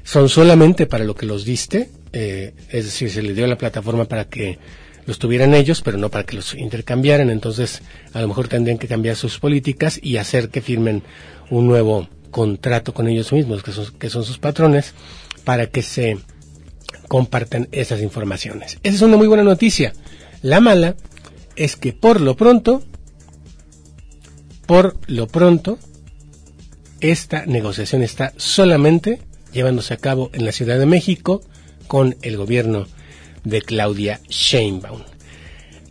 son 0.02 0.28
solamente 0.28 0.86
para 0.86 1.04
lo 1.04 1.14
que 1.14 1.26
los 1.26 1.44
diste, 1.44 1.88
eh, 2.12 2.52
es 2.68 2.84
decir, 2.86 3.10
se 3.10 3.22
le 3.22 3.32
dio 3.32 3.46
la 3.46 3.58
plataforma 3.58 4.06
para 4.06 4.24
que 4.24 4.58
los 5.06 5.20
tuvieran 5.20 5.54
ellos, 5.54 5.82
pero 5.82 5.98
no 5.98 6.10
para 6.10 6.24
que 6.24 6.34
los 6.34 6.52
intercambiaran. 6.54 7.30
Entonces, 7.30 7.80
a 8.12 8.20
lo 8.20 8.26
mejor 8.26 8.48
tendrían 8.48 8.78
que 8.78 8.88
cambiar 8.88 9.14
sus 9.14 9.38
políticas 9.38 10.00
y 10.02 10.16
hacer 10.16 10.48
que 10.48 10.60
firmen 10.60 11.04
un 11.48 11.68
nuevo 11.68 12.08
contrato 12.30 12.94
con 12.94 13.08
ellos 13.08 13.32
mismos, 13.32 13.62
que 13.62 14.10
son, 14.10 14.24
sus 14.24 14.38
patrones, 14.38 14.94
para 15.44 15.66
que 15.66 15.82
se 15.82 16.18
compartan 17.08 17.68
esas 17.72 18.00
informaciones. 18.00 18.78
Esa 18.82 18.96
es 18.96 19.02
una 19.02 19.16
muy 19.16 19.26
buena 19.26 19.42
noticia. 19.42 19.92
La 20.42 20.60
mala 20.60 20.96
es 21.56 21.76
que 21.76 21.92
por 21.92 22.20
lo 22.20 22.36
pronto, 22.36 22.82
por 24.66 24.96
lo 25.06 25.26
pronto, 25.26 25.78
esta 27.00 27.46
negociación 27.46 28.02
está 28.02 28.32
solamente 28.36 29.20
llevándose 29.52 29.94
a 29.94 29.98
cabo 29.98 30.30
en 30.32 30.44
la 30.44 30.52
Ciudad 30.52 30.78
de 30.78 30.86
México 30.86 31.42
con 31.86 32.16
el 32.22 32.36
gobierno 32.36 32.86
de 33.44 33.62
Claudia 33.62 34.20
Sheinbaum. 34.28 35.02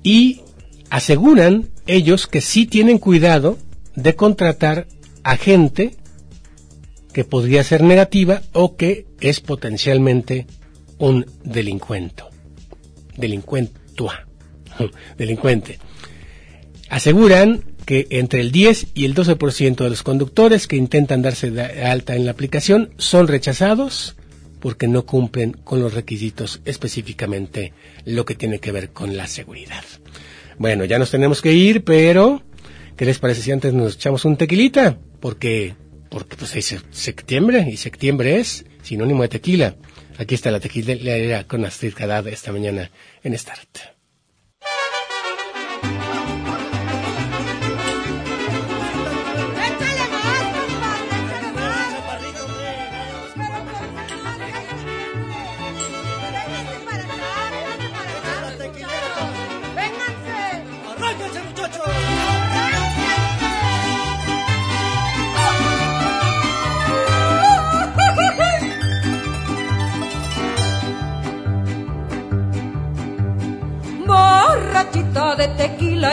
Y 0.02 0.42
aseguran 0.90 1.70
ellos 1.88 2.28
que 2.28 2.42
sí 2.42 2.66
tienen 2.66 3.00
cuidado 3.00 3.58
de 3.96 4.16
contratar 4.16 4.88
a 5.24 5.36
gente 5.36 5.96
que 7.14 7.24
podría 7.24 7.64
ser 7.64 7.84
negativa 7.84 8.42
o 8.54 8.76
que 8.76 9.08
es 9.20 9.40
potencialmente 9.40 10.48
un 10.98 11.26
delincuente. 11.44 12.24
Delincuentua. 13.18 14.28
Delincuente. 15.18 15.80
Aseguran 16.90 17.64
que 17.86 18.08
entre 18.12 18.42
el 18.42 18.52
10 18.52 18.88
y 18.94 19.06
el 19.06 19.16
12% 19.16 19.76
de 19.76 19.90
los 19.90 20.04
conductores 20.04 20.68
que 20.68 20.76
intentan 20.76 21.22
darse 21.22 21.52
alta 21.84 22.16
en 22.16 22.26
la 22.26 22.32
aplicación 22.32 22.92
son 22.98 23.28
rechazados 23.28 24.16
porque 24.60 24.88
no 24.88 25.06
cumplen 25.06 25.54
con 25.54 25.82
los 25.82 25.94
requisitos 25.94 26.62
específicamente 26.66 27.74
lo 28.06 28.26
que 28.26 28.36
tiene 28.36 28.60
que 28.60 28.72
ver 28.72 28.90
con 28.90 29.18
la 29.18 29.28
seguridad. 29.28 29.84
Bueno, 30.58 30.86
ya 30.86 31.00
nos 31.00 31.12
tenemos 31.12 31.42
que 31.42 31.54
ir, 31.54 31.84
pero 31.84 32.44
¿qué 32.96 33.06
les 33.06 33.20
parece 33.20 33.42
si 33.42 33.52
antes 33.52 33.74
nos 33.74 33.96
echamos 33.96 34.26
un 34.26 34.36
tequilita? 34.36 34.98
Porque, 35.20 35.76
porque 36.10 36.36
pues 36.36 36.56
es 36.56 36.76
septiembre 36.92 37.68
y 37.70 37.78
septiembre 37.78 38.40
es 38.40 38.66
sinónimo 38.82 39.24
de 39.24 39.30
tequila. 39.30 39.76
Aquí 40.18 40.36
está 40.36 40.52
la 40.52 40.60
tequila 40.60 41.44
con 41.46 41.66
Astrid 41.66 41.94
Haddad 42.00 42.28
esta 42.28 42.52
mañana 42.52 42.92
en 43.24 43.38
Start. 43.38 43.99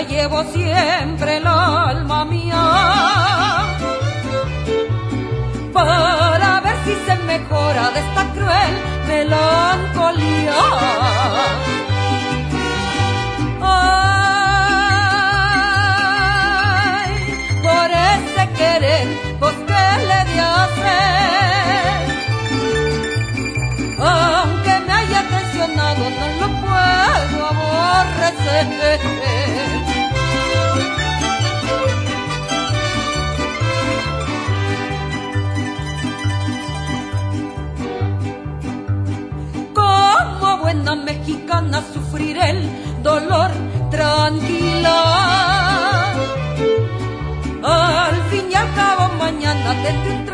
Llevo 0.03 0.45
siempre 0.53 1.37
el 1.39 1.47
alma 1.47 2.25
mía. 2.25 3.67
Para 5.73 6.61
ver 6.61 6.77
si 6.85 6.95
se 7.07 7.17
mejora 7.25 7.91
de 7.91 8.01
esta 8.01 8.33
cruel 8.33 8.75
melancolía. 9.09 10.55
Como 28.57 28.65
buena 40.63 40.97
mexicana 40.97 41.85
sufrir 41.93 42.39
el 42.39 42.67
dolor 43.03 43.51
tranquila. 43.91 45.03
Al 47.63 48.23
fin 48.31 48.47
y 48.51 48.55
al 48.55 48.75
cabo 48.75 49.13
mañana 49.19 49.75
tendré 49.83 50.13
un 50.13 50.25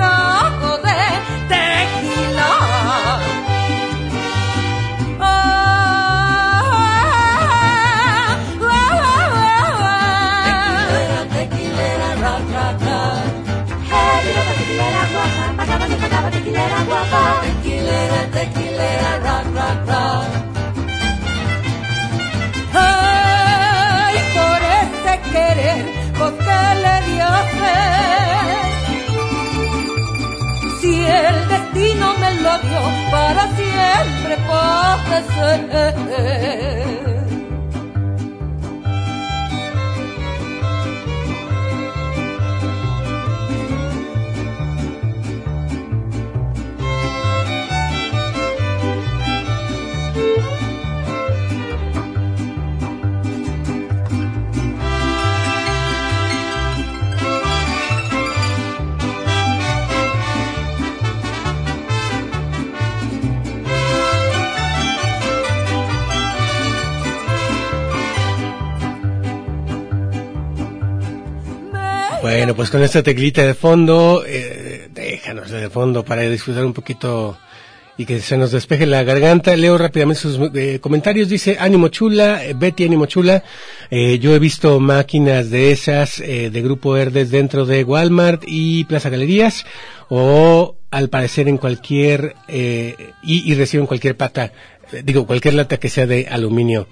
destino 31.72 32.14
me 32.18 32.34
lo 32.34 32.58
dio 32.58 32.82
para 33.10 33.50
siempre 33.56 34.36
padecer. 34.46 35.92
Bueno, 72.22 72.54
pues 72.54 72.70
con 72.70 72.84
esta 72.84 73.02
teclita 73.02 73.44
de 73.44 73.52
fondo, 73.52 74.22
eh, 74.24 74.88
déjanos 74.94 75.50
de 75.50 75.68
fondo 75.68 76.04
para 76.04 76.22
disfrutar 76.22 76.64
un 76.64 76.72
poquito 76.72 77.36
y 77.98 78.06
que 78.06 78.20
se 78.20 78.36
nos 78.36 78.52
despeje 78.52 78.86
la 78.86 79.02
garganta. 79.02 79.56
Leo 79.56 79.76
rápidamente 79.76 80.20
sus 80.20 80.38
eh, 80.54 80.78
comentarios. 80.80 81.28
Dice, 81.28 81.56
ánimo 81.58 81.88
chula, 81.88 82.44
eh, 82.44 82.54
Betty, 82.56 82.84
ánimo 82.84 83.06
chula. 83.06 83.42
Eh, 83.90 84.20
yo 84.20 84.36
he 84.36 84.38
visto 84.38 84.78
máquinas 84.78 85.50
de 85.50 85.72
esas 85.72 86.20
eh, 86.20 86.50
de 86.50 86.62
Grupo 86.62 86.92
Verdes 86.92 87.32
dentro 87.32 87.66
de 87.66 87.82
Walmart 87.82 88.44
y 88.46 88.84
Plaza 88.84 89.10
Galerías 89.10 89.66
o 90.08 90.76
al 90.92 91.08
parecer 91.08 91.48
en 91.48 91.58
cualquier, 91.58 92.36
y, 92.48 92.94
y 93.24 93.54
reciben 93.54 93.86
cualquier 93.86 94.14
pata, 94.14 94.52
digo, 95.02 95.26
cualquier 95.26 95.54
lata 95.54 95.78
que 95.78 95.88
sea 95.88 96.06
de 96.06 96.28
aluminio. 96.30 96.86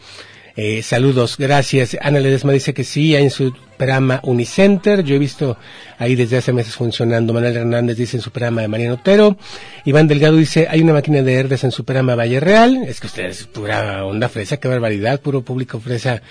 Eh, 0.56 0.82
saludos, 0.82 1.36
gracias. 1.38 1.96
Ana 2.00 2.20
Ledesma 2.20 2.52
dice 2.52 2.74
que 2.74 2.84
sí, 2.84 3.14
hay 3.14 3.24
en 3.24 3.30
su 3.30 3.54
programa 3.76 4.20
Unicenter. 4.24 5.02
Yo 5.02 5.14
he 5.14 5.18
visto 5.18 5.56
ahí 5.98 6.14
desde 6.14 6.36
hace 6.36 6.52
meses 6.52 6.74
funcionando. 6.74 7.32
Manuel 7.32 7.56
Hernández 7.56 7.96
dice 7.96 8.16
en 8.16 8.22
su 8.22 8.30
programa 8.30 8.62
de 8.62 8.68
Mariano 8.68 8.94
Otero. 8.94 9.36
Iván 9.84 10.08
Delgado 10.08 10.36
dice, 10.36 10.66
hay 10.68 10.82
una 10.82 10.92
máquina 10.92 11.22
de 11.22 11.34
Herdes 11.34 11.64
en 11.64 11.72
su 11.72 11.84
programa 11.84 12.14
Valle 12.14 12.40
Real. 12.40 12.84
Es 12.86 13.00
que 13.00 13.06
ustedes, 13.06 13.46
pura 13.46 14.04
onda 14.04 14.28
fresa, 14.28 14.58
qué 14.58 14.68
barbaridad, 14.68 15.20
puro 15.20 15.42
público 15.42 15.80
fresa. 15.80 16.22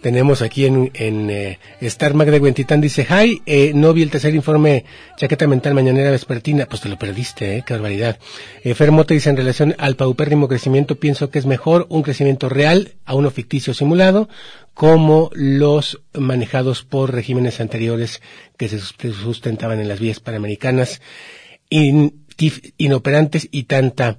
Tenemos 0.00 0.42
aquí 0.42 0.64
en, 0.66 0.90
en 0.94 1.28
eh, 1.30 1.58
Star 1.80 2.14
Mag 2.14 2.30
de 2.30 2.38
Huentitán, 2.38 2.80
dice, 2.80 3.06
hi, 3.08 3.42
eh, 3.46 3.72
no 3.74 3.92
vi 3.92 4.02
el 4.02 4.10
tercer 4.10 4.34
informe 4.34 4.84
chaqueta 5.16 5.46
mental 5.46 5.74
mañanera 5.74 6.10
vespertina. 6.10 6.66
Pues 6.66 6.82
te 6.82 6.88
lo 6.88 6.98
perdiste, 6.98 7.58
eh, 7.58 7.64
qué 7.66 7.74
barbaridad. 7.74 8.18
Eh, 8.62 8.74
Fer 8.74 8.92
Mota 8.92 9.14
dice, 9.14 9.30
en 9.30 9.36
relación 9.36 9.74
al 9.78 9.96
paupérrimo 9.96 10.46
crecimiento, 10.46 10.96
pienso 10.96 11.30
que 11.30 11.38
es 11.38 11.46
mejor 11.46 11.86
un 11.88 12.02
crecimiento 12.02 12.48
real 12.48 12.94
a 13.04 13.14
uno 13.14 13.30
ficticio 13.30 13.74
simulado, 13.74 14.28
como 14.72 15.30
los 15.34 16.00
manejados 16.14 16.84
por 16.84 17.12
regímenes 17.12 17.60
anteriores 17.60 18.22
que 18.56 18.68
se 18.68 18.78
sustentaban 18.78 19.80
en 19.80 19.88
las 19.88 19.98
vías 19.98 20.20
panamericanas, 20.20 21.00
inoperantes 21.68 23.48
y 23.50 23.64
tanta 23.64 24.18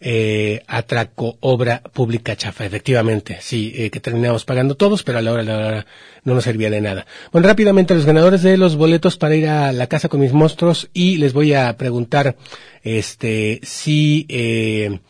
eh, 0.00 0.62
atraco, 0.66 1.36
obra 1.40 1.82
pública 1.82 2.36
chafa, 2.36 2.64
efectivamente, 2.64 3.38
sí, 3.40 3.72
eh, 3.74 3.90
que 3.90 4.00
terminamos 4.00 4.44
pagando 4.44 4.76
todos, 4.76 5.02
pero 5.02 5.18
a 5.18 5.22
la 5.22 5.32
hora, 5.32 5.42
a 5.42 5.44
la 5.44 5.56
hora 5.56 5.86
no 6.24 6.34
nos 6.34 6.44
servía 6.44 6.70
de 6.70 6.80
nada. 6.80 7.06
Bueno, 7.32 7.48
rápidamente 7.48 7.94
los 7.94 8.06
ganadores 8.06 8.42
de 8.42 8.56
los 8.56 8.76
boletos 8.76 9.16
para 9.16 9.34
ir 9.34 9.48
a 9.48 9.72
la 9.72 9.86
casa 9.86 10.08
con 10.08 10.20
mis 10.20 10.32
monstruos 10.32 10.88
y 10.92 11.16
les 11.16 11.32
voy 11.32 11.54
a 11.54 11.76
preguntar, 11.76 12.36
este, 12.82 13.60
si, 13.62 14.26
eh, 14.28 15.00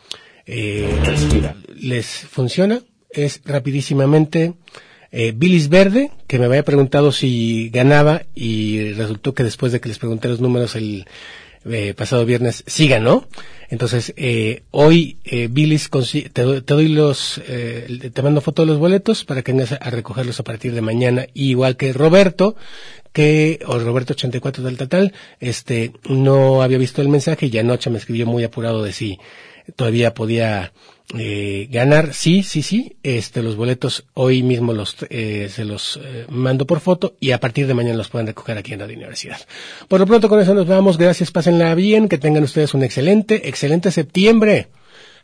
eh, 0.45 0.89
les 1.79 2.07
funciona, 2.07 2.81
es 3.11 3.41
rapidísimamente, 3.45 4.53
eh, 5.11 5.33
Billis 5.35 5.69
Verde, 5.69 6.11
que 6.27 6.37
me 6.37 6.45
había 6.45 6.63
preguntado 6.63 7.11
si 7.11 7.69
ganaba 7.69 8.23
y 8.35 8.93
resultó 8.93 9.33
que 9.33 9.43
después 9.43 9.71
de 9.71 9.79
que 9.79 9.89
les 9.89 9.97
pregunté 9.97 10.27
los 10.27 10.39
números 10.39 10.75
el 10.75 11.05
eh, 11.69 11.93
pasado 11.95 12.25
viernes 12.25 12.63
sí 12.67 12.87
ganó. 12.87 13.27
Entonces, 13.69 14.13
eh, 14.17 14.63
hoy, 14.71 15.17
eh, 15.25 15.47
Billis, 15.49 15.89
te, 16.33 16.41
doy- 16.43 16.61
te 16.61 16.73
doy 16.73 16.87
los, 16.87 17.39
eh, 17.47 18.09
te 18.13 18.21
mando 18.23 18.41
foto 18.41 18.63
de 18.63 18.67
los 18.67 18.79
boletos 18.79 19.23
para 19.25 19.43
que 19.43 19.51
vengas 19.51 19.71
a, 19.73 19.89
recogerlos 19.91 20.39
a 20.39 20.43
partir 20.43 20.73
de 20.73 20.81
mañana. 20.81 21.27
Igual 21.35 21.77
que 21.77 21.93
Roberto, 21.93 22.55
que, 23.13 23.59
o 23.67 23.77
Roberto 23.79 24.13
84 24.13 24.63
del 24.63 24.77
Tatal, 24.77 25.13
este, 25.39 25.93
no 26.07 26.61
había 26.63 26.77
visto 26.79 27.01
el 27.01 27.09
mensaje 27.09 27.45
y 27.47 27.57
anoche 27.59 27.89
me 27.91 27.99
escribió 27.99 28.25
muy 28.25 28.43
apurado 28.43 28.83
de 28.83 28.91
si 28.91 29.19
todavía 29.75 30.13
podía 30.15 30.73
eh, 31.17 31.67
ganar. 31.71 32.13
Sí, 32.13 32.43
sí, 32.43 32.61
sí. 32.61 32.97
Este, 33.03 33.41
los 33.41 33.55
boletos 33.55 34.05
hoy 34.13 34.43
mismo 34.43 34.73
los 34.73 34.95
eh, 35.09 35.49
se 35.49 35.65
los 35.65 35.99
eh, 36.03 36.25
mando 36.29 36.67
por 36.67 36.79
foto 36.79 37.15
y 37.19 37.31
a 37.31 37.39
partir 37.39 37.65
de 37.67 37.73
mañana 37.73 37.97
los 37.97 38.09
pueden 38.09 38.27
recoger 38.27 38.57
aquí 38.57 38.73
en 38.73 38.79
la 38.79 38.85
universidad. 38.85 39.39
Por 39.87 39.99
lo 39.99 40.05
pronto 40.05 40.29
con 40.29 40.39
eso 40.39 40.53
nos 40.53 40.67
vamos. 40.67 40.97
Gracias, 40.97 41.31
pásenla 41.31 41.73
bien, 41.75 42.09
que 42.09 42.17
tengan 42.17 42.43
ustedes 42.43 42.73
un 42.73 42.83
excelente, 42.83 43.49
excelente 43.49 43.91
septiembre, 43.91 44.67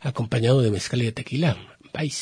acompañado 0.00 0.60
de 0.62 0.70
mezcal 0.70 1.02
y 1.02 1.12
tequila. 1.12 1.56
Bye. 1.92 2.12